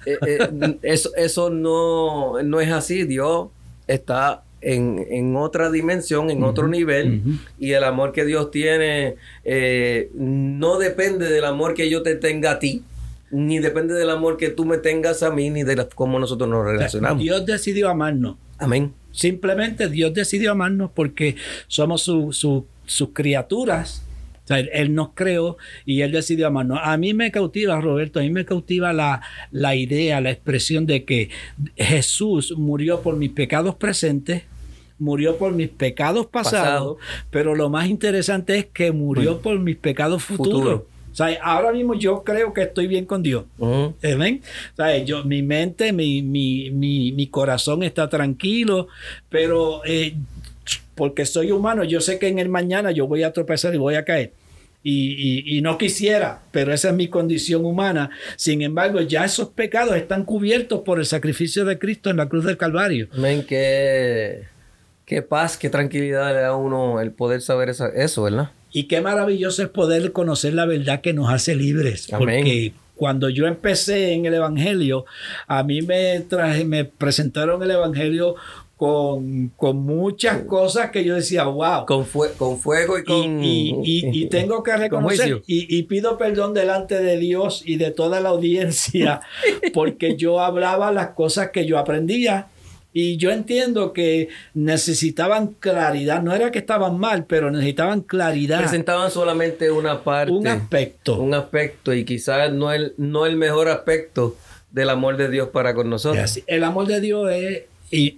Eh, 0.05 0.19
eh, 0.27 0.79
eso 0.83 1.11
eso 1.17 1.51
no, 1.51 2.43
no 2.43 2.61
es 2.61 2.71
así. 2.71 3.05
Dios 3.05 3.49
está 3.87 4.43
en, 4.65 5.37
otra 5.37 5.71
dimensión, 5.71 6.31
en 6.31 6.43
otro 6.43 6.69
nivel, 6.69 7.23
y 7.59 7.73
el 7.73 7.85
amor 7.85 8.13
que 8.13 8.25
Dios 8.25 8.51
tiene 8.51 9.17
eh, 9.45 10.11
no 10.15 10.79
depende 10.79 11.31
del 11.31 11.45
amor 11.45 11.75
que 11.75 11.91
yo 11.91 12.03
te 12.03 12.15
tenga 12.17 12.53
a 12.53 12.59
ti, 12.59 12.83
ni 13.31 13.59
depende 13.59 13.95
del 13.95 14.11
amor 14.11 14.37
que 14.37 14.49
tú 14.49 14.65
me 14.65 14.79
tengas 14.79 15.23
a 15.23 15.31
mí, 15.31 15.51
ni 15.51 15.65
de 15.65 15.87
cómo 15.95 16.19
nosotros 16.19 16.49
nos 16.49 16.65
relacionamos. 16.65 17.23
Dios 17.23 17.45
decidió 17.45 17.89
amarnos. 17.89 18.37
Amén. 18.59 18.93
Simplemente 19.11 19.89
Dios 19.89 20.15
decidió 20.15 20.53
amarnos 20.53 20.91
porque 20.95 21.37
somos 21.67 22.03
sus 22.03 23.09
criaturas. 23.13 24.05
O 24.45 24.47
sea, 24.47 24.59
él, 24.59 24.95
nos 24.95 25.11
creó 25.15 25.57
y 25.87 26.03
Él 26.03 26.13
decidió 26.13 26.47
amarnos. 26.47 26.79
A 26.83 26.99
mí 26.99 27.15
me 27.15 27.31
cautiva, 27.31 27.81
Roberto, 27.81 28.19
a 28.21 28.23
mí 28.23 28.31
me 28.31 28.45
cautiva 28.45 28.93
la, 28.93 29.23
la 29.51 29.75
idea, 29.75 30.21
la 30.21 30.31
expresión 30.31 30.85
de 30.85 31.05
que 31.05 31.31
Jesús 31.77 32.53
murió 32.57 33.01
por 33.01 33.17
mis 33.17 33.31
pecados 33.31 33.77
presentes, 33.77 34.43
murió 35.05 35.37
por 35.37 35.53
mis 35.53 35.69
pecados 35.69 36.27
pasados, 36.27 36.97
pero 37.31 37.55
lo 37.55 37.69
más 37.69 37.89
interesante 37.89 38.57
es 38.57 38.67
que 38.67 38.91
murió 38.91 39.41
por 39.41 39.59
mis 39.59 39.77
pecados 39.77 40.25
futuros. 40.25 40.83
O 41.13 41.17
sea, 41.17 41.29
ahora 41.43 41.71
mismo 41.71 41.95
yo 41.95 42.25
creo 42.25 42.53
que 42.53 42.63
estoy 42.63 42.89
bien 42.89 43.05
con 43.05 43.23
Dios. 43.23 43.45
O 43.59 43.95
sea, 44.01 44.99
yo, 45.05 45.23
mi 45.25 45.43
mente, 45.43 45.93
mi, 45.93 46.23
mi, 46.23 46.71
mi, 46.73 47.27
corazón 47.29 47.85
está 47.85 48.09
tranquilo, 48.09 48.89
pero 49.29 49.83
eh, 49.85 50.17
porque 50.95 51.27
soy 51.27 51.53
humano, 51.53 51.85
yo 51.85 52.01
sé 52.01 52.19
que 52.19 52.29
en 52.29 52.39
el 52.39 52.49
mañana 52.49 52.91
yo 52.91 53.07
voy 53.07 53.23
a 53.23 53.33
tropezar 53.33 53.75
y 53.75 53.79
voy 53.79 53.95
a 53.95 54.05
caer. 54.05 54.33
Y, 54.87 55.57
y, 55.57 55.63
no 55.63 55.79
quisiera, 55.79 56.43
pero 56.51 56.73
esa 56.75 56.89
es 56.89 56.95
mi 56.95 57.09
condición 57.09 57.65
humana. 57.65 58.11
Sin 58.37 58.61
embargo, 58.61 59.01
ya 59.01 59.25
esos 59.25 59.49
pecados 59.49 59.97
están 59.97 60.25
cubiertos 60.25 60.81
por 60.81 60.99
el 60.99 61.07
sacrificio 61.07 61.65
de 61.65 61.79
Cristo 61.79 62.11
en 62.11 62.19
la 62.19 62.29
cruz 62.29 62.45
del 62.45 62.59
Calvario. 62.59 63.09
Amén, 63.15 63.47
que 63.49 64.54
Qué 65.07 65.23
paz, 65.23 65.57
qué 65.59 65.69
tranquilidad 65.69 66.35
le 66.35 66.41
da 66.41 66.49
a 66.49 66.57
uno 66.57 67.01
el 67.01 67.13
poder 67.13 67.43
saber 67.43 67.69
eso, 67.69 68.23
¿verdad? 68.23 68.51
Y 68.73 68.85
qué 68.85 69.01
maravilloso 69.01 69.63
es 69.63 69.69
poder 69.69 70.13
conocer 70.13 70.55
la 70.55 70.67
verdad 70.67 71.01
que 71.01 71.13
nos 71.13 71.33
hace 71.33 71.55
libres. 71.55 72.09
Porque 72.11 72.73
cuando 72.97 73.29
yo 73.29 73.47
empecé 73.47 74.13
en 74.13 74.25
el 74.27 74.35
Evangelio, 74.35 75.05
a 75.47 75.63
mí 75.63 75.83
me, 75.83 76.21
traje, 76.21 76.65
me 76.65 76.85
presentaron 76.85 77.63
el 77.63 77.71
Evangelio 77.71 78.35
con, 78.77 79.53
muchas 79.77 80.43
cosas 80.43 80.91
que 80.91 81.05
yo 81.05 81.15
decía, 81.15 81.45
wow. 81.45 81.87
Con, 81.87 82.05
con 82.37 82.59
fuego 82.59 82.99
y 82.99 83.05
con... 83.05 83.45
Y, 83.45 83.81
y, 83.85 84.27
tengo 84.31 84.63
que 84.63 84.77
reconocer, 84.77 85.43
y, 85.47 85.83
pido 85.85 86.19
perdón 86.19 86.55
delante 86.55 87.01
de 87.01 87.17
Dios 87.19 87.63
y 87.65 87.77
de 87.77 87.91
toda 87.91 88.21
la 88.21 88.31
audiencia, 88.31 89.21
porque 89.75 90.17
yo 90.17 90.41
hablaba 90.41 90.93
las 90.93 91.11
cosas 91.11 91.51
que 91.51 91.67
yo 91.67 91.79
aprendía 91.79 92.49
y 92.97 93.17
yo 93.17 93.33
entiendo 93.33 93.93
que 93.93 94.29
necesitaban 94.55 95.49
claridad. 95.49 96.23
No 96.23 96.33
era 96.33 96.53
que 96.53 96.61
estaban 96.61 96.97
mal, 96.97 97.27
pero 97.27 97.51
necesitaban 97.51 98.03
claridad. 98.03 98.61
Presentaban 98.61 99.11
solamente 99.11 99.73
una 99.73 100.05
parte. 100.05 100.33
Un 100.33 100.47
aspecto. 100.47 101.21
Un 101.21 101.35
aspecto 101.35 101.93
y 101.93 102.05
quizás 102.05 102.53
no 102.53 102.73
el, 102.73 102.95
no 102.97 103.27
el 103.27 103.37
mejor 103.37 103.69
aspecto 103.69 104.37
del 104.71 104.91
amor 104.91 105.17
de 105.17 105.29
Dios 105.29 105.49
para 105.49 105.75
con 105.75 105.91
nosotros. 105.91 106.41
El 106.47 106.63
amor 106.63 106.87
de 106.87 107.01
Dios 107.01 107.33
es 107.33 107.65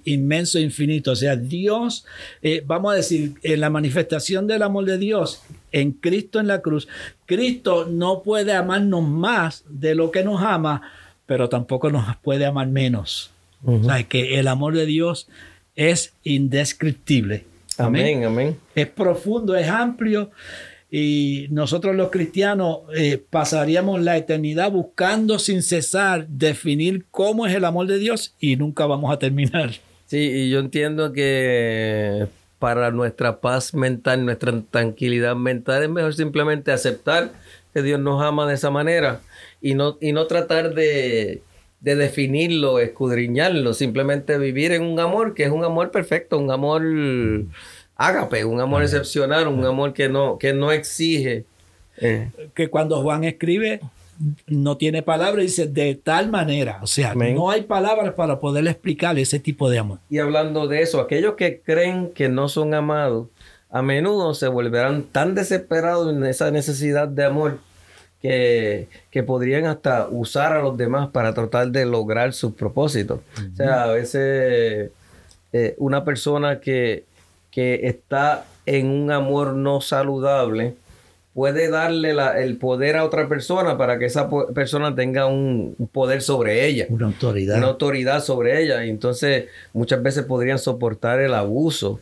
inmenso, 0.05 0.59
infinito. 0.59 1.13
O 1.13 1.17
sea, 1.17 1.37
Dios, 1.37 2.05
eh, 2.43 2.63
vamos 2.67 2.93
a 2.93 2.97
decir, 2.97 3.33
en 3.43 3.61
la 3.61 3.71
manifestación 3.71 4.47
del 4.47 4.63
amor 4.63 4.85
de 4.85 4.99
Dios 4.99 5.41
en 5.73 5.93
Cristo 5.93 6.39
en 6.39 6.49
la 6.49 6.61
cruz, 6.61 6.87
Cristo 7.25 7.87
no 7.91 8.23
puede 8.23 8.53
amarnos 8.53 9.03
más 9.03 9.65
de 9.71 9.95
lo 9.95 10.11
que 10.11 10.23
nos 10.23 10.43
ama, 10.43 10.83
pero 11.25 11.49
tampoco 11.49 11.91
nos 11.91 12.15
puede 12.19 12.45
amar 12.45 12.67
menos 12.67 13.31
que 14.09 14.39
el 14.39 14.49
amor 14.49 14.75
de 14.75 14.87
Dios 14.87 15.29
es 15.75 16.15
indescriptible. 16.23 17.45
Amén, 17.79 18.25
amén. 18.25 18.57
Es 18.75 18.87
profundo, 18.89 19.55
es 19.55 19.69
amplio 19.69 20.31
y 20.91 21.49
nosotros 21.51 21.97
los 21.97 22.11
cristianos 22.11 22.81
eh, 22.97 23.23
pasaríamos 23.31 24.01
la 24.01 24.17
eternidad 24.17 24.71
buscando 24.71 25.39
sin 25.39 25.63
cesar 25.63 26.27
definir 26.29 27.05
cómo 27.11 27.47
es 27.47 27.55
el 27.55 27.65
amor 27.65 27.87
de 27.87 27.99
Dios 27.99 28.35
y 28.41 28.57
nunca 28.57 28.87
vamos 28.87 29.13
a 29.13 29.19
terminar. 29.19 29.73
Sí, 30.07 30.19
y 30.19 30.51
yo 30.51 30.61
entiendo 30.61 31.13
que 31.13 32.29
para 32.59 32.91
nuestra 32.91 33.41
paz 33.41 33.75
mental, 33.75 34.25
nuestra 34.25 34.63
tranquilidad 34.71 35.37
mental, 35.37 35.83
es 35.83 35.91
mejor 35.91 36.15
simplemente 36.15 36.73
aceptar 36.73 37.33
que 37.75 37.83
Dios 37.83 38.01
nos 38.01 38.23
ama 38.23 38.47
de 38.47 38.55
esa 38.55 38.71
manera 38.71 39.21
y 39.61 39.75
no, 39.75 39.99
y 40.01 40.13
no 40.13 40.27
tratar 40.27 40.73
de 40.75 41.43
de 41.87 41.95
definirlo, 41.95 42.81
escudriñarlo, 42.81 43.73
simplemente 43.73 44.37
vivir 44.39 44.73
en 44.73 44.83
un 44.83 44.99
amor 44.99 45.35
que 45.35 45.45
es 45.45 45.51
un 45.53 45.65
amor 45.65 45.93
perfecto, 45.93 46.37
un 46.37 46.51
amor 46.51 46.83
ágape, 47.95 48.45
un 48.45 48.61
amor 48.61 48.83
excepcional, 48.83 49.47
un 49.47 49.65
amor 49.65 49.93
que 49.93 50.09
no, 50.09 50.37
que 50.37 50.53
no 50.53 50.73
exige. 50.73 51.45
Eh. 51.99 52.29
Que 52.55 52.67
cuando 52.71 53.01
Juan 53.03 53.23
escribe, 53.23 53.79
no 54.49 54.77
tiene 54.77 55.05
palabras, 55.05 55.45
dice 55.45 55.69
de 55.69 55.95
tal 55.95 56.29
manera, 56.29 56.81
o 56.83 56.89
sea, 56.89 57.15
no 57.15 57.51
hay 57.51 57.63
palabras 57.63 58.15
para 58.15 58.41
poder 58.41 58.67
explicar 58.67 59.17
ese 59.17 59.39
tipo 59.39 59.71
de 59.71 59.79
amor. 59.79 60.01
Y 60.11 60.19
hablando 60.19 60.67
de 60.67 60.83
eso, 60.83 61.01
aquellos 61.01 61.35
que 61.35 61.61
creen 61.61 62.11
que 62.13 62.29
no 62.29 62.49
son 62.49 62.75
amados, 62.75 63.29
a 63.71 63.81
menudo 63.81 64.35
se 64.35 64.49
volverán 64.49 65.05
tan 65.05 65.37
desesperados 65.37 66.13
en 66.13 66.25
esa 66.25 66.51
necesidad 66.51 67.07
de 67.07 67.27
amor 67.27 67.61
que, 69.11 69.23
podrían 69.23 69.67
hasta 69.67 70.09
usar 70.09 70.53
a 70.53 70.63
los 70.63 70.77
demás 70.77 71.09
para 71.11 71.35
tratar 71.35 71.69
de 71.69 71.87
lograr 71.87 72.33
sus 72.33 72.55
propósitos. 72.55 73.21
O 73.53 73.57
sea, 73.57 73.85
a 73.85 73.93
veces 73.93 74.91
eh, 75.53 75.75
una 75.79 76.05
persona 76.05 76.61
que, 76.61 77.05
que, 77.51 77.87
está 77.87 78.45
en 78.67 78.89
un 78.89 79.11
amor 79.11 79.55
no 79.55 79.81
saludable 79.81 80.75
puede 81.35 81.69
darle 81.69 82.15
el 82.43 82.57
poder 82.57 82.97
a 82.97 83.05
otra 83.05 83.29
persona 83.29 83.77
para 83.77 83.99
que 83.99 84.07
esa 84.07 84.29
persona 84.55 84.95
tenga 84.95 85.27
un 85.27 85.77
poder 85.93 86.23
sobre 86.23 86.67
ella. 86.67 86.87
Una 86.89 87.07
autoridad. 87.07 87.59
Una 87.59 87.67
autoridad 87.67 88.23
sobre 88.23 88.63
ella. 88.63 88.85
Y 88.85 88.91
entonces 88.91 89.47
muchas 89.75 90.03
veces 90.03 90.25
podrían 90.25 90.59
soportar 90.59 91.21
el 91.21 91.35
abuso 91.35 92.01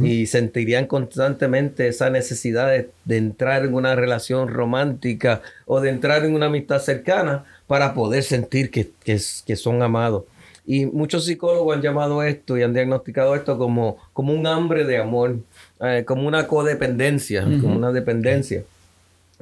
y 0.00 0.26
sentirían 0.26 0.86
constantemente 0.86 1.88
esa 1.88 2.08
necesidad 2.08 2.70
de, 3.04 3.16
entrar 3.16 3.64
en 3.64 3.74
una 3.74 3.96
relación 3.96 4.48
romántica 4.48 5.42
o 5.66 5.80
de 5.80 5.90
entrar 5.90 6.24
en 6.24 6.34
una 6.34 6.46
amistad 6.46 6.80
cercana 6.80 7.44
para 7.66 7.92
poder 7.92 8.22
sentir 8.22 8.70
que, 8.70 8.90
que, 9.04 9.56
son 9.56 9.82
amados. 9.82 10.24
Y 10.64 10.86
muchos 10.86 11.24
psicólogos 11.24 11.76
han 11.76 11.82
llamado 11.82 12.22
esto 12.22 12.56
y 12.56 12.62
han 12.62 12.72
diagnosticado 12.72 13.34
esto 13.34 13.58
como, 13.58 13.98
como 14.12 14.32
un 14.32 14.46
hambre 14.46 14.84
de 14.84 14.98
amor, 14.98 15.38
eh, 15.80 16.04
como 16.06 16.28
una 16.28 16.46
codependencia, 16.46 17.42
como 17.42 17.74
una 17.74 17.90
dependencia. 17.90 18.62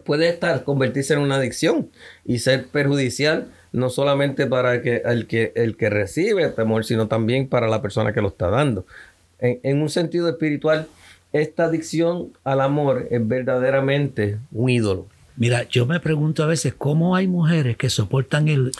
Puede 0.04 0.30
estar, 0.30 0.64
convertirse 0.64 1.12
en 1.12 1.20
una 1.20 1.36
adicción 1.36 1.90
y 2.24 2.38
ser 2.38 2.66
perjudicial 2.68 3.48
no 3.72 3.90
solamente 3.90 4.46
para 4.46 4.82
que, 4.82 5.02
el, 5.04 5.26
que, 5.26 5.52
el 5.54 5.76
que 5.76 5.90
recibe 5.90 6.44
el 6.44 6.54
amor, 6.56 6.84
sino 6.84 7.06
también 7.06 7.46
para 7.46 7.68
la 7.68 7.82
persona 7.82 8.12
que 8.12 8.22
lo 8.22 8.28
está 8.28 8.48
dando 8.48 8.86
en, 9.40 9.82
un 9.82 9.88
sentido 9.88 10.28
espiritual, 10.28 10.86
esta 11.32 11.64
adicción 11.64 12.32
al 12.44 12.60
amor 12.60 13.06
es 13.10 13.26
verdaderamente 13.26 14.38
un 14.52 14.70
ídolo. 14.70 15.06
Mira, 15.36 15.66
yo 15.68 15.86
me 15.86 16.00
pregunto 16.00 16.42
a 16.42 16.46
veces 16.46 16.74
cómo 16.76 17.16
hay 17.16 17.26
mujeres 17.26 17.76
que 17.78 17.88
soportan 17.88 18.48
el, 18.48 18.72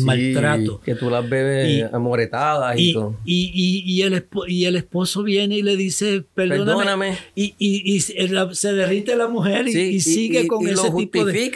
maltrato. 0.00 0.80
Que 0.80 0.96
tú 0.96 1.10
las 1.10 1.28
ves 1.28 1.84
amoretadas 1.92 2.74
y, 2.76 2.92
todo. 2.92 3.14
Y, 3.24 4.02
el 4.02 4.26
y 4.48 4.64
el 4.64 4.76
esposo 4.76 5.22
viene 5.22 5.58
y 5.58 5.62
le 5.62 5.76
dice, 5.76 6.24
perdóname. 6.34 7.16
Y, 7.36 8.00
se 8.00 8.72
derrite 8.72 9.14
la 9.14 9.28
mujer 9.28 9.68
y, 9.68 10.00
sigue 10.00 10.48
con 10.48 10.66
ese 10.66 10.90
tipo 10.90 11.24
de... 11.24 11.50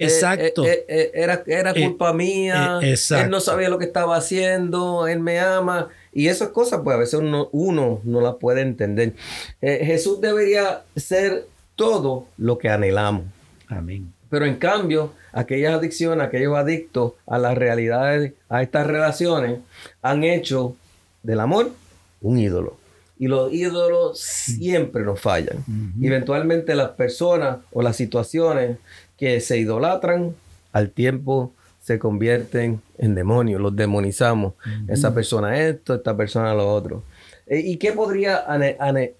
Eh, 0.00 0.06
Exacto. 0.06 0.64
Eh, 0.64 0.86
eh, 0.88 1.10
era, 1.12 1.44
era 1.46 1.74
culpa 1.74 2.14
mía. 2.14 2.80
Él 2.82 3.30
no 3.30 3.38
sabía 3.38 3.68
lo 3.68 3.78
que 3.78 3.84
estaba 3.84 4.16
haciendo. 4.16 5.06
Él 5.06 5.20
me 5.20 5.38
ama. 5.38 5.90
Y 6.12 6.28
esas 6.28 6.48
cosas, 6.48 6.80
pues 6.82 6.94
a 6.94 6.98
veces 6.98 7.20
uno, 7.20 7.48
uno 7.52 8.00
no 8.04 8.20
las 8.20 8.36
puede 8.36 8.62
entender. 8.62 9.14
Jesús 9.60 10.20
debería 10.20 10.82
ser 10.96 11.46
todo 11.76 12.26
lo 12.36 12.58
que 12.58 12.68
anhelamos. 12.68 13.24
Amén. 13.68 14.12
Pero 14.28 14.44
en 14.46 14.56
cambio, 14.56 15.12
aquellas 15.32 15.74
adicciones, 15.74 16.26
aquellos 16.26 16.56
adictos 16.56 17.14
a 17.26 17.38
las 17.38 17.56
realidades, 17.56 18.32
a 18.48 18.62
estas 18.62 18.86
relaciones, 18.86 19.60
han 20.02 20.24
hecho 20.24 20.76
del 21.22 21.40
amor 21.40 21.72
un 22.20 22.38
ídolo. 22.38 22.76
Y 23.18 23.26
los 23.26 23.52
ídolos 23.52 24.18
siempre 24.20 25.02
nos 25.04 25.20
fallan. 25.20 25.64
Eventualmente 26.00 26.74
las 26.74 26.90
personas 26.90 27.58
o 27.72 27.82
las 27.82 27.96
situaciones 27.96 28.78
que 29.18 29.40
se 29.40 29.58
idolatran 29.58 30.34
al 30.72 30.90
tiempo 30.90 31.52
se 31.90 31.98
convierten 31.98 32.80
en 32.98 33.16
demonios, 33.16 33.60
los 33.60 33.74
demonizamos. 33.74 34.54
Esa 34.86 35.12
persona 35.12 35.58
esto, 35.58 35.92
esta 35.92 36.16
persona 36.16 36.54
lo 36.54 36.72
otro. 36.72 37.02
Eh, 37.48 37.58
¿Y 37.58 37.78
qué 37.78 37.90
podría 37.90 38.44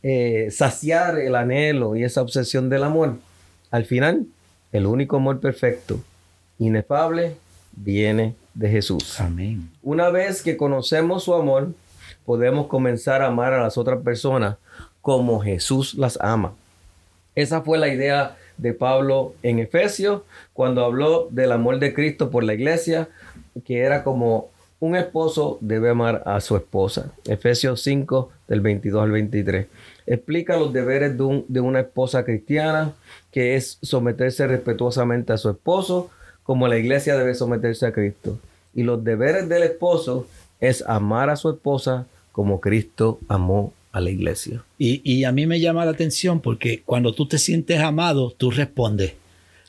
eh, 0.05 0.49
saciar 0.53 1.19
el 1.19 1.35
anhelo 1.35 1.97
y 1.97 2.05
esa 2.05 2.23
obsesión 2.23 2.69
del 2.69 2.85
amor? 2.85 3.17
Al 3.73 3.87
final, 3.87 4.25
el 4.71 4.87
único 4.87 5.17
amor 5.17 5.41
perfecto, 5.41 5.99
inefable, 6.61 7.35
viene 7.73 8.37
de 8.55 8.69
Jesús. 8.69 9.21
Amén. 9.21 9.69
Una 9.83 10.11
vez 10.11 10.41
que 10.41 10.57
conocemos 10.57 11.25
su 11.25 11.35
amor, 11.35 11.73
podemos 12.25 12.69
comenzar 12.69 13.21
a 13.21 13.27
amar 13.27 13.53
a 13.53 13.63
las 13.63 13.77
otras 13.79 14.01
personas 14.03 14.59
como 15.03 15.41
Jesús 15.41 15.95
las 15.95 16.17
ama. 16.21 16.53
Esa 17.35 17.63
fue 17.63 17.79
la 17.79 17.89
idea 17.89 18.37
de 18.61 18.75
Pablo 18.75 19.35
en 19.43 19.59
Efesios 19.59 20.23
cuando 20.53 20.85
habló 20.85 21.29
del 21.31 21.53
amor 21.53 21.79
de 21.79 21.95
Cristo 21.95 22.31
por 22.31 22.45
la 22.45 22.55
iglesia, 22.55 23.09
que 23.65 23.79
era 23.79 24.05
como 24.05 24.51
un 24.81 24.97
esposo 24.97 25.59
debe 25.61 25.91
amar 25.91 26.23
a 26.25 26.41
su 26.41 26.57
esposa. 26.57 27.13
Efesios 27.27 27.83
5 27.83 28.31
del 28.49 28.61
22 28.61 29.03
al 29.03 29.11
23 29.11 29.67
explica 30.07 30.57
los 30.57 30.73
deberes 30.73 31.17
de, 31.17 31.61
una 31.61 31.81
esposa 31.81 32.25
cristiana, 32.25 32.95
que 33.31 33.55
es 33.55 33.79
someterse 33.83 34.47
respetuosamente 34.47 35.33
a 35.33 35.39
su 35.39 35.51
esposo, 35.51 36.11
como 36.43 36.67
la 36.67 36.79
iglesia 36.79 37.17
debe 37.17 37.35
someterse 37.35 37.87
a 37.87 37.93
Cristo. 37.93 38.39
Y 38.75 38.83
los 38.83 39.05
deberes 39.05 39.49
del 39.49 39.63
esposo 39.63 40.27
es 40.59 40.83
amar 40.87 41.31
a 41.31 41.37
su 41.37 41.51
esposa 41.51 42.07
como 42.33 42.61
Cristo 42.61 43.21
amó 43.29 43.73
a 43.93 44.01
la 44.01 44.11
iglesia. 44.11 44.65
Y, 44.79 45.25
a 45.25 45.33
mí 45.33 45.47
me 45.47 45.61
llama 45.61 45.85
la 45.85 45.91
atención 45.91 46.41
porque 46.41 46.83
cuando 46.85 47.13
tú 47.13 47.27
te 47.27 47.39
sientes 47.39 47.81
amado, 47.81 48.35
tú 48.37 48.51
respondes. 48.51 49.15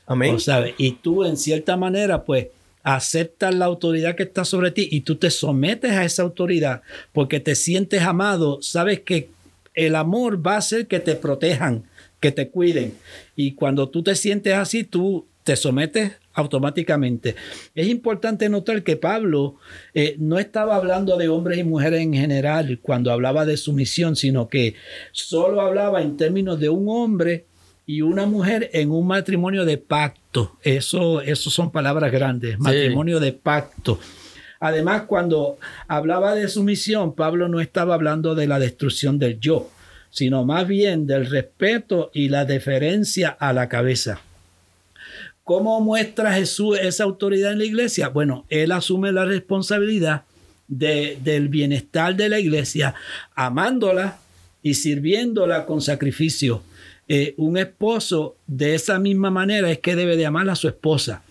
Amén. 0.06 0.38
¿sabes? 0.40 0.74
Y 0.78 0.92
tú 0.92 1.24
en 1.24 1.36
cierta 1.36 1.76
manera, 1.76 2.24
pues, 2.24 2.48
aceptas 2.82 3.54
la 3.54 3.66
autoridad 3.66 4.16
que 4.16 4.24
está 4.24 4.44
sobre 4.44 4.70
ti 4.70 4.88
y 4.90 5.02
tú 5.02 5.16
te 5.16 5.30
sometes 5.30 5.92
a 5.92 6.04
esa 6.04 6.22
autoridad 6.22 6.82
porque 7.12 7.38
te 7.38 7.54
sientes 7.54 8.02
amado, 8.02 8.60
sabes 8.60 9.00
que 9.00 9.28
el 9.74 9.94
amor 9.94 10.44
va 10.44 10.54
a 10.54 10.58
hacer 10.58 10.86
que 10.86 11.00
te 11.00 11.14
protejan, 11.14 11.84
que 12.20 12.32
te 12.32 12.48
cuiden. 12.48 12.94
Y 13.36 13.52
cuando 13.52 13.88
tú 13.88 14.02
te 14.02 14.14
sientes 14.14 14.54
así, 14.54 14.84
tú 14.84 15.26
te 15.44 15.56
sometes 15.56 16.12
automáticamente. 16.34 17.36
Es 17.74 17.88
importante 17.88 18.48
notar 18.48 18.82
que 18.82 18.96
Pablo 18.96 19.56
eh, 19.94 20.16
no 20.18 20.38
estaba 20.38 20.76
hablando 20.76 21.16
de 21.16 21.28
hombres 21.28 21.58
y 21.58 21.64
mujeres 21.64 22.00
en 22.00 22.14
general 22.14 22.78
cuando 22.80 23.12
hablaba 23.12 23.44
de 23.44 23.56
sumisión, 23.56 24.16
sino 24.16 24.48
que 24.48 24.74
solo 25.12 25.60
hablaba 25.60 26.02
en 26.02 26.16
términos 26.16 26.58
de 26.58 26.68
un 26.68 26.88
hombre 26.88 27.46
y 27.86 28.02
una 28.02 28.26
mujer 28.26 28.70
en 28.72 28.90
un 28.90 29.06
matrimonio 29.06 29.64
de 29.64 29.78
pacto. 29.78 30.56
Eso, 30.62 31.20
eso 31.20 31.50
son 31.50 31.70
palabras 31.70 32.12
grandes, 32.12 32.58
matrimonio 32.58 33.20
de 33.20 33.32
pacto. 33.32 33.98
Además, 34.60 35.02
cuando 35.08 35.58
hablaba 35.88 36.36
de 36.36 36.46
sumisión, 36.48 37.14
Pablo 37.14 37.48
no 37.48 37.60
estaba 37.60 37.94
hablando 37.94 38.36
de 38.36 38.46
la 38.46 38.60
destrucción 38.60 39.18
del 39.18 39.40
yo, 39.40 39.68
sino 40.10 40.44
más 40.44 40.68
bien 40.68 41.06
del 41.06 41.26
respeto 41.26 42.12
y 42.14 42.28
la 42.28 42.44
deferencia 42.44 43.28
a 43.28 43.52
la 43.52 43.68
cabeza. 43.68 44.20
¿Cómo 45.44 45.80
muestra 45.80 46.32
Jesús 46.34 46.78
esa 46.80 47.04
autoridad 47.04 47.52
en 47.52 47.58
la 47.58 47.64
iglesia? 47.64 48.08
Bueno, 48.08 48.46
él 48.48 48.70
asume 48.70 49.10
la 49.10 49.24
responsabilidad 49.24 50.22
del 50.68 51.48
bienestar 51.48 52.14
de 52.16 52.28
la 52.28 52.38
iglesia, 52.38 52.94
amándola 53.34 54.18
y 54.62 54.74
sirviéndola 54.74 55.66
con 55.66 55.80
sacrificio. 55.80 56.62
Eh, 57.08 57.34
un 57.36 57.58
esposo 57.58 58.36
de 58.46 58.74
esa 58.74 58.98
misma 59.00 59.30
manera 59.30 59.70
es 59.70 59.80
que 59.80 59.96
debe 59.96 60.16
de 60.16 60.26
amar 60.26 60.48
a 60.48 60.54
su 60.54 60.68
esposa. 60.68 61.22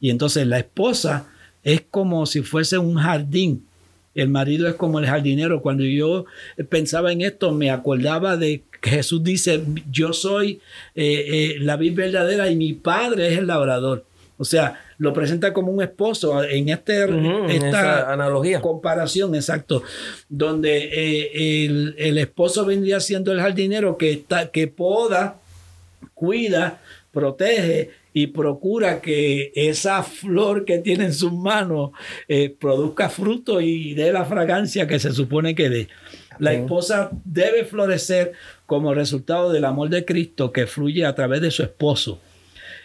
Y 0.00 0.10
entonces 0.10 0.46
la 0.46 0.58
esposa 0.58 1.28
es 1.62 1.82
como 1.90 2.24
si 2.24 2.42
fuese 2.42 2.78
un 2.78 2.96
jardín. 2.96 3.66
El 4.14 4.30
marido 4.30 4.66
es 4.66 4.74
como 4.74 4.98
el 4.98 5.06
jardinero. 5.06 5.60
Cuando 5.60 5.84
yo 5.84 6.24
pensaba 6.70 7.12
en 7.12 7.20
esto, 7.20 7.52
me 7.52 7.70
acordaba 7.70 8.36
de 8.36 8.64
que 8.80 8.90
Jesús 8.90 9.22
dice, 9.22 9.62
yo 9.90 10.12
soy 10.12 10.60
eh, 10.94 11.24
eh, 11.28 11.56
la 11.60 11.76
vid 11.76 11.94
verdadera 11.94 12.50
y 12.50 12.56
mi 12.56 12.72
padre 12.72 13.32
es 13.32 13.38
el 13.38 13.46
labrador. 13.46 14.04
O 14.40 14.44
sea, 14.44 14.80
lo 14.98 15.12
presenta 15.12 15.52
como 15.52 15.72
un 15.72 15.82
esposo 15.82 16.44
en 16.44 16.68
este, 16.68 17.06
esta 17.48 18.12
analogía. 18.12 18.60
comparación, 18.60 19.34
exacto, 19.34 19.82
donde 20.28 20.90
eh, 20.92 21.94
el, 21.98 22.18
esposo 22.18 22.64
vendría 22.64 23.00
siendo 23.00 23.32
el 23.32 23.40
jardinero 23.40 23.98
que, 23.98 24.12
está, 24.12 24.50
que 24.50 24.68
poda, 24.68 25.40
cuida, 26.18 26.80
protege 27.12 27.90
y 28.12 28.28
procura 28.28 29.00
que 29.00 29.52
esa 29.54 30.02
flor 30.02 30.64
que 30.64 30.78
tiene 30.78 31.04
en 31.04 31.14
sus 31.14 31.32
manos 31.32 31.90
eh, 32.26 32.50
produzca 32.50 33.08
fruto 33.08 33.60
y 33.60 33.94
dé 33.94 34.12
la 34.12 34.24
fragancia 34.24 34.88
que 34.88 34.98
se 34.98 35.12
supone 35.12 35.54
que 35.54 35.68
dé. 35.68 35.88
La 36.40 36.52
esposa 36.52 37.10
debe 37.24 37.64
florecer 37.64 38.32
como 38.66 38.94
resultado 38.94 39.52
del 39.52 39.64
amor 39.64 39.88
de 39.88 40.04
Cristo 40.04 40.52
que 40.52 40.66
fluye 40.66 41.04
a 41.04 41.14
través 41.14 41.40
de 41.40 41.50
su 41.50 41.62
esposo. 41.62 42.20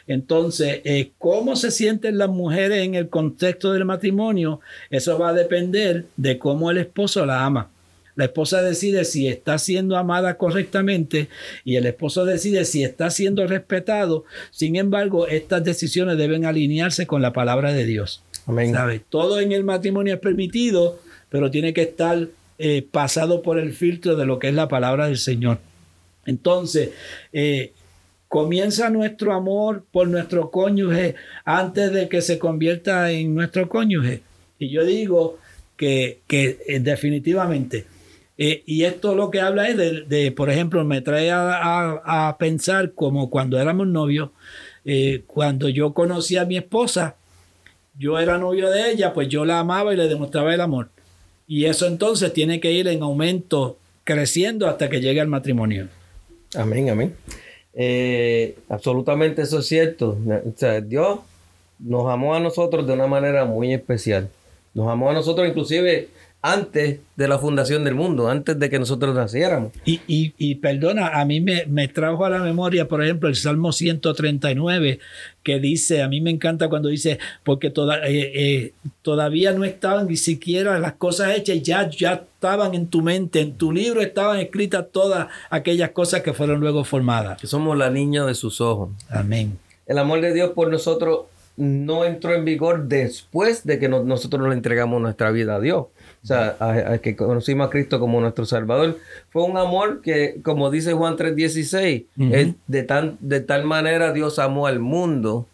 Entonces, 0.06 0.82
eh, 0.84 1.12
¿cómo 1.18 1.56
se 1.56 1.72
sienten 1.72 2.18
las 2.18 2.30
mujeres 2.30 2.84
en 2.84 2.96
el 2.96 3.10
contexto 3.10 3.72
del 3.72 3.86
matrimonio? 3.86 4.60
Eso 4.90 5.18
va 5.18 5.30
a 5.30 5.34
depender 5.34 6.06
de 6.18 6.38
cómo 6.38 6.70
el 6.72 6.78
esposo 6.78 7.26
la 7.26 7.46
ama. 7.46 7.70
La 8.16 8.26
esposa 8.26 8.62
decide 8.62 9.06
si 9.06 9.28
está 9.28 9.58
siendo 9.58 9.98
amada 9.98 10.38
correctamente 10.38 11.30
y 11.66 11.76
el 11.78 11.86
esposo 11.86 12.26
decide 12.26 12.66
si 12.66 12.84
está 12.84 13.10
siendo 13.10 13.46
respetado. 13.48 14.26
Sin 14.52 14.76
embargo, 14.76 15.28
estas 15.28 15.64
decisiones 15.64 16.18
deben 16.18 16.46
alinearse 16.46 17.08
con 17.08 17.22
la 17.22 17.34
palabra 17.34 17.74
de 17.74 17.86
Dios. 17.86 18.24
Amén. 18.46 18.76
Todo 19.10 19.40
en 19.40 19.52
el 19.52 19.64
matrimonio 19.64 20.14
es 20.16 20.20
permitido, 20.20 21.00
pero 21.30 21.50
tiene 21.50 21.74
que 21.74 21.84
estar 21.84 22.28
eh, 22.60 22.86
pasado 22.90 23.42
por 23.42 23.58
el 23.58 23.74
filtro 23.74 24.16
de 24.16 24.26
lo 24.26 24.40
que 24.40 24.50
es 24.50 24.54
la 24.54 24.68
palabra 24.68 25.08
del 25.08 25.18
Señor. 25.18 25.60
Entonces, 26.26 26.92
eh, 27.32 27.74
comienza 28.28 28.90
nuestro 28.90 29.34
amor 29.34 29.86
por 29.92 30.08
nuestro 30.08 30.52
cónyuge 30.52 31.16
antes 31.46 31.92
de 31.92 32.10
que 32.10 32.22
se 32.22 32.40
convierta 32.40 33.12
en 33.12 33.36
nuestro 33.36 33.70
cónyuge. 33.70 34.22
Y 34.60 34.70
yo 34.70 34.86
digo 34.86 35.40
que, 35.78 36.22
eh, 36.30 36.80
definitivamente 36.80 37.86
eh, 38.38 38.64
y 38.66 38.84
esto 38.84 39.16
lo 39.16 39.30
que 39.30 39.42
habla 39.42 39.68
es 39.68 39.78
de, 39.78 40.32
por 40.32 40.50
ejemplo, 40.50 40.84
me 40.84 41.02
trae 41.02 41.30
a, 41.32 42.36
pensar 42.40 42.94
como 42.94 43.30
cuando 43.30 43.60
éramos 43.60 43.88
novios, 43.88 44.30
eh, 44.86 45.24
cuando 45.28 45.70
yo 45.70 45.94
conocí 45.94 46.38
a 46.38 46.46
mi 46.46 46.58
esposa, 46.58 47.16
yo 47.98 48.20
era 48.20 48.38
novio 48.38 48.70
de 48.70 48.92
ella, 48.92 49.14
pues 49.14 49.30
yo 49.30 49.46
la 49.46 49.60
amaba 49.60 49.94
y 49.94 49.98
le 49.98 50.08
demostraba 50.08 50.54
el 50.54 50.62
amor. 50.62 50.90
Y 51.48 51.66
eso 51.66 51.86
entonces 51.86 52.34
tiene 52.34 52.60
que 52.60 52.72
ir 52.72 52.88
en 52.88 53.04
aumento, 53.04 53.78
creciendo 54.04 54.68
hasta 54.68 54.90
que 54.90 55.00
llegue 55.00 55.22
al 55.22 55.28
matrimonio. 55.28 55.88
Amén, 56.56 56.90
amén. 56.90 57.16
Eh, 57.76 58.56
absolutamente 58.70 59.44
eso 59.44 59.60
es 59.60 59.68
cierto. 59.68 60.18
Dios 60.86 61.20
nos 61.80 62.12
amó 62.12 62.34
a 62.34 62.40
nosotros 62.40 62.88
de 62.88 62.94
una 62.94 63.08
manera 63.08 63.46
muy 63.46 63.74
especial. 63.74 64.30
Nos 64.74 64.88
amó 64.88 65.12
a 65.12 65.14
nosotros 65.14 65.48
inclusive 65.48 66.10
antes 66.46 67.00
de 67.16 67.28
la 67.30 67.40
fundación 67.40 67.86
del 67.86 67.96
mundo, 67.96 68.28
antes 68.28 68.60
de 68.60 68.70
que 68.70 68.78
nosotros 68.78 69.16
naciéramos. 69.16 69.72
Y, 69.86 70.02
y, 70.08 70.56
perdona, 70.56 71.08
a 71.08 71.24
mí 71.24 71.40
me, 71.40 71.66
me, 71.68 71.88
trajo 71.88 72.26
a 72.26 72.30
la 72.30 72.40
memoria, 72.40 72.90
por 72.90 73.02
ejemplo, 73.02 73.30
el 73.30 73.36
Salmo 73.36 73.72
139, 73.72 75.00
que 75.42 75.60
dice, 75.60 76.04
a 76.04 76.10
mí 76.10 76.20
me 76.20 76.32
encanta 76.32 76.68
cuando 76.68 76.90
dice, 76.90 77.18
porque 77.44 77.70
toda, 77.70 78.06
eh, 78.10 78.32
eh, 78.36 78.74
todavía 79.02 79.54
no 79.54 79.64
estaban 79.64 80.10
ni 80.10 80.18
siquiera 80.18 80.78
las 80.80 80.94
cosas 80.94 81.34
hechas, 81.38 81.62
ya, 81.62 81.90
ya 81.90 82.26
estaban 82.36 82.76
en 82.76 82.88
tu 82.88 83.02
mente, 83.02 83.40
en 83.40 83.54
tu 83.54 83.72
libro 83.72 84.02
estaban 84.02 84.42
escritas 84.42 84.88
todas 84.92 85.28
aquellas 85.50 85.92
cosas 85.92 86.24
que 86.24 86.34
fueron 86.34 86.60
luego 86.60 86.84
formadas. 86.84 87.40
Que 87.40 87.48
somos 87.48 87.78
la 87.78 87.90
niña 87.90 88.26
de 88.26 88.36
sus 88.36 88.60
ojos. 88.60 88.90
Amén. 89.10 89.58
el 89.86 89.98
amor 89.98 90.20
de 90.20 90.34
Dios 90.34 90.52
por 90.52 90.70
nosotros 90.70 91.22
no 91.56 92.04
entró 92.04 92.34
en 92.34 92.46
vigor 92.46 92.88
después 92.88 93.66
de 93.66 93.80
que 93.80 93.88
nosotros 93.88 94.48
le 94.48 94.56
entregamos 94.56 95.02
nuestra 95.02 95.32
vida 95.32 95.56
a 95.56 95.60
Dios. 95.60 95.86
O 96.24 96.26
sea, 96.26 96.56
a, 96.60 96.98
que 97.00 97.18
conocimos 97.18 97.68
a 97.68 97.70
Cristo 97.70 98.00
como 98.00 98.22
nuestro 98.22 98.46
Salvador. 98.46 98.98
Fue 99.30 99.44
un 99.44 99.58
amor 99.58 100.02
que, 100.02 100.40
como 100.42 100.72
dice 100.72 100.94
Juan 100.94 101.18
3:16, 101.18 102.06
es 102.32 102.54
de, 102.66 102.84
tan, 102.84 103.18
de 103.20 103.42
tal 103.42 103.66
manera 103.66 104.14
Dios 104.14 104.40
amó 104.40 104.68
al 104.68 104.80
mundo. 104.80 105.48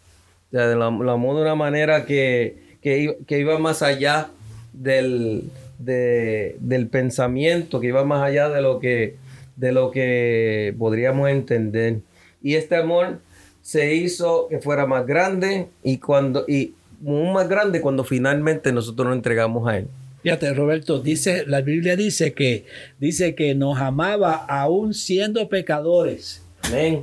O 0.48 0.50
sea, 0.52 0.66
lo, 0.76 0.84
amó 0.84 1.34
de 1.34 1.42
una 1.42 1.56
manera 1.56 2.06
que, 2.06 2.76
que, 2.82 3.38
iba 3.38 3.58
más 3.58 3.82
allá 3.82 4.30
del, 4.72 5.50
del 5.78 6.86
pensamiento, 6.88 7.80
que 7.80 7.88
iba 7.88 8.04
más 8.04 8.22
allá 8.22 8.48
de 8.48 8.62
lo 8.62 8.78
que, 8.78 9.16
de 9.56 9.72
lo 9.72 9.90
que 9.90 10.72
podríamos 10.78 11.30
entender. 11.30 11.98
Y 12.42 12.54
este 12.54 12.76
amor 12.76 13.18
se 13.60 13.94
hizo 13.96 14.46
que 14.48 14.60
fuera 14.60 14.86
más 14.86 15.04
grande 15.04 15.66
y 15.82 15.98
cuando 15.98 16.44
y 16.46 16.74
más 17.02 17.48
grande 17.48 17.80
cuando 17.80 18.04
finalmente 18.04 18.72
nosotros 18.72 19.08
nos 19.08 19.16
entregamos 19.16 19.68
a 19.68 19.78
él. 19.78 19.88
Fíjate, 20.22 20.52
Roberto, 20.52 21.00
dice, 21.00 21.44
la 21.46 21.62
Biblia 21.62 21.96
dice 21.96 22.34
que, 22.34 22.66
dice 22.98 23.34
que 23.34 23.54
nos 23.54 23.78
amaba 23.78 24.34
aún 24.34 24.92
siendo 24.92 25.48
pecadores 25.48 26.42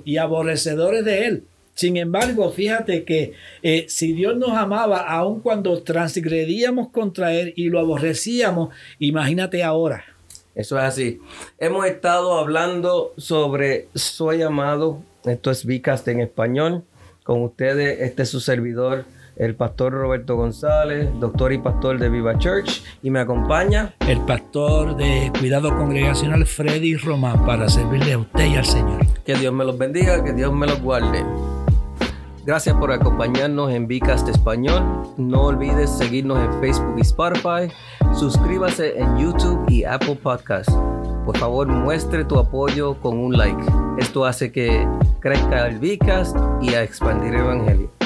y 0.05 0.17
aborrecedores 0.17 1.03
de 1.03 1.25
Él. 1.25 1.43
Sin 1.73 1.97
embargo, 1.97 2.51
fíjate 2.51 3.03
que 3.03 3.33
eh, 3.61 3.85
si 3.87 4.13
Dios 4.13 4.35
nos 4.35 4.51
amaba 4.51 4.99
aún 4.99 5.41
cuando 5.41 5.83
transgredíamos 5.83 6.89
contra 6.89 7.33
Él 7.33 7.53
y 7.55 7.69
lo 7.69 7.79
aborrecíamos, 7.79 8.73
imagínate 8.97 9.63
ahora. 9.63 10.03
Eso 10.55 10.77
es 10.77 10.83
así. 10.83 11.19
Hemos 11.59 11.85
estado 11.85 12.39
hablando 12.39 13.13
sobre 13.17 13.89
Soy 13.93 14.41
amado. 14.41 15.03
Esto 15.23 15.51
es 15.51 15.65
Vicast 15.65 16.07
en 16.07 16.19
español. 16.19 16.83
Con 17.23 17.43
ustedes, 17.43 18.01
este 18.01 18.23
es 18.23 18.29
su 18.29 18.39
servidor, 18.39 19.05
el 19.37 19.55
pastor 19.55 19.93
Roberto 19.93 20.35
González, 20.35 21.09
doctor 21.19 21.53
y 21.53 21.59
pastor 21.59 21.99
de 21.99 22.09
Viva 22.09 22.37
Church, 22.37 22.83
y 23.03 23.11
me 23.11 23.19
acompaña 23.19 23.93
el 24.07 24.19
pastor 24.21 24.95
de 24.95 25.31
Cuidado 25.39 25.75
Congregacional 25.75 26.45
Freddy 26.45 26.95
Román 26.95 27.45
para 27.45 27.69
servirle 27.69 28.13
a 28.13 28.19
usted 28.19 28.45
y 28.45 28.55
al 28.55 28.65
Señor. 28.65 29.05
Que 29.25 29.35
Dios 29.35 29.53
me 29.53 29.65
los 29.65 29.77
bendiga, 29.77 30.23
que 30.23 30.33
Dios 30.33 30.53
me 30.53 30.67
los 30.67 30.81
guarde. 30.81 31.23
Gracias 32.45 32.77
por 32.77 32.93
acompañarnos 32.93 33.71
en 33.71 33.87
Vicast 33.87 34.29
Español. 34.29 34.81
No 35.17 35.47
olvides 35.47 35.89
seguirnos 35.89 36.39
en 36.39 36.61
Facebook 36.61 36.95
y 36.97 37.01
Spotify. 37.01 37.69
Suscríbase 38.17 38.97
en 38.97 39.17
YouTube 39.17 39.69
y 39.69 39.83
Apple 39.83 40.15
Podcasts. 40.15 40.73
Por 41.25 41.37
favor, 41.37 41.67
muestre 41.67 42.23
tu 42.23 42.39
apoyo 42.39 42.95
con 43.01 43.17
un 43.17 43.37
like. 43.37 43.61
Esto 43.97 44.23
hace 44.23 44.53
que 44.53 44.87
crezca 45.19 45.67
el 45.67 45.77
Vicast 45.79 46.37
y 46.61 46.73
a 46.73 46.83
expandir 46.83 47.33
el 47.33 47.41
Evangelio. 47.41 47.96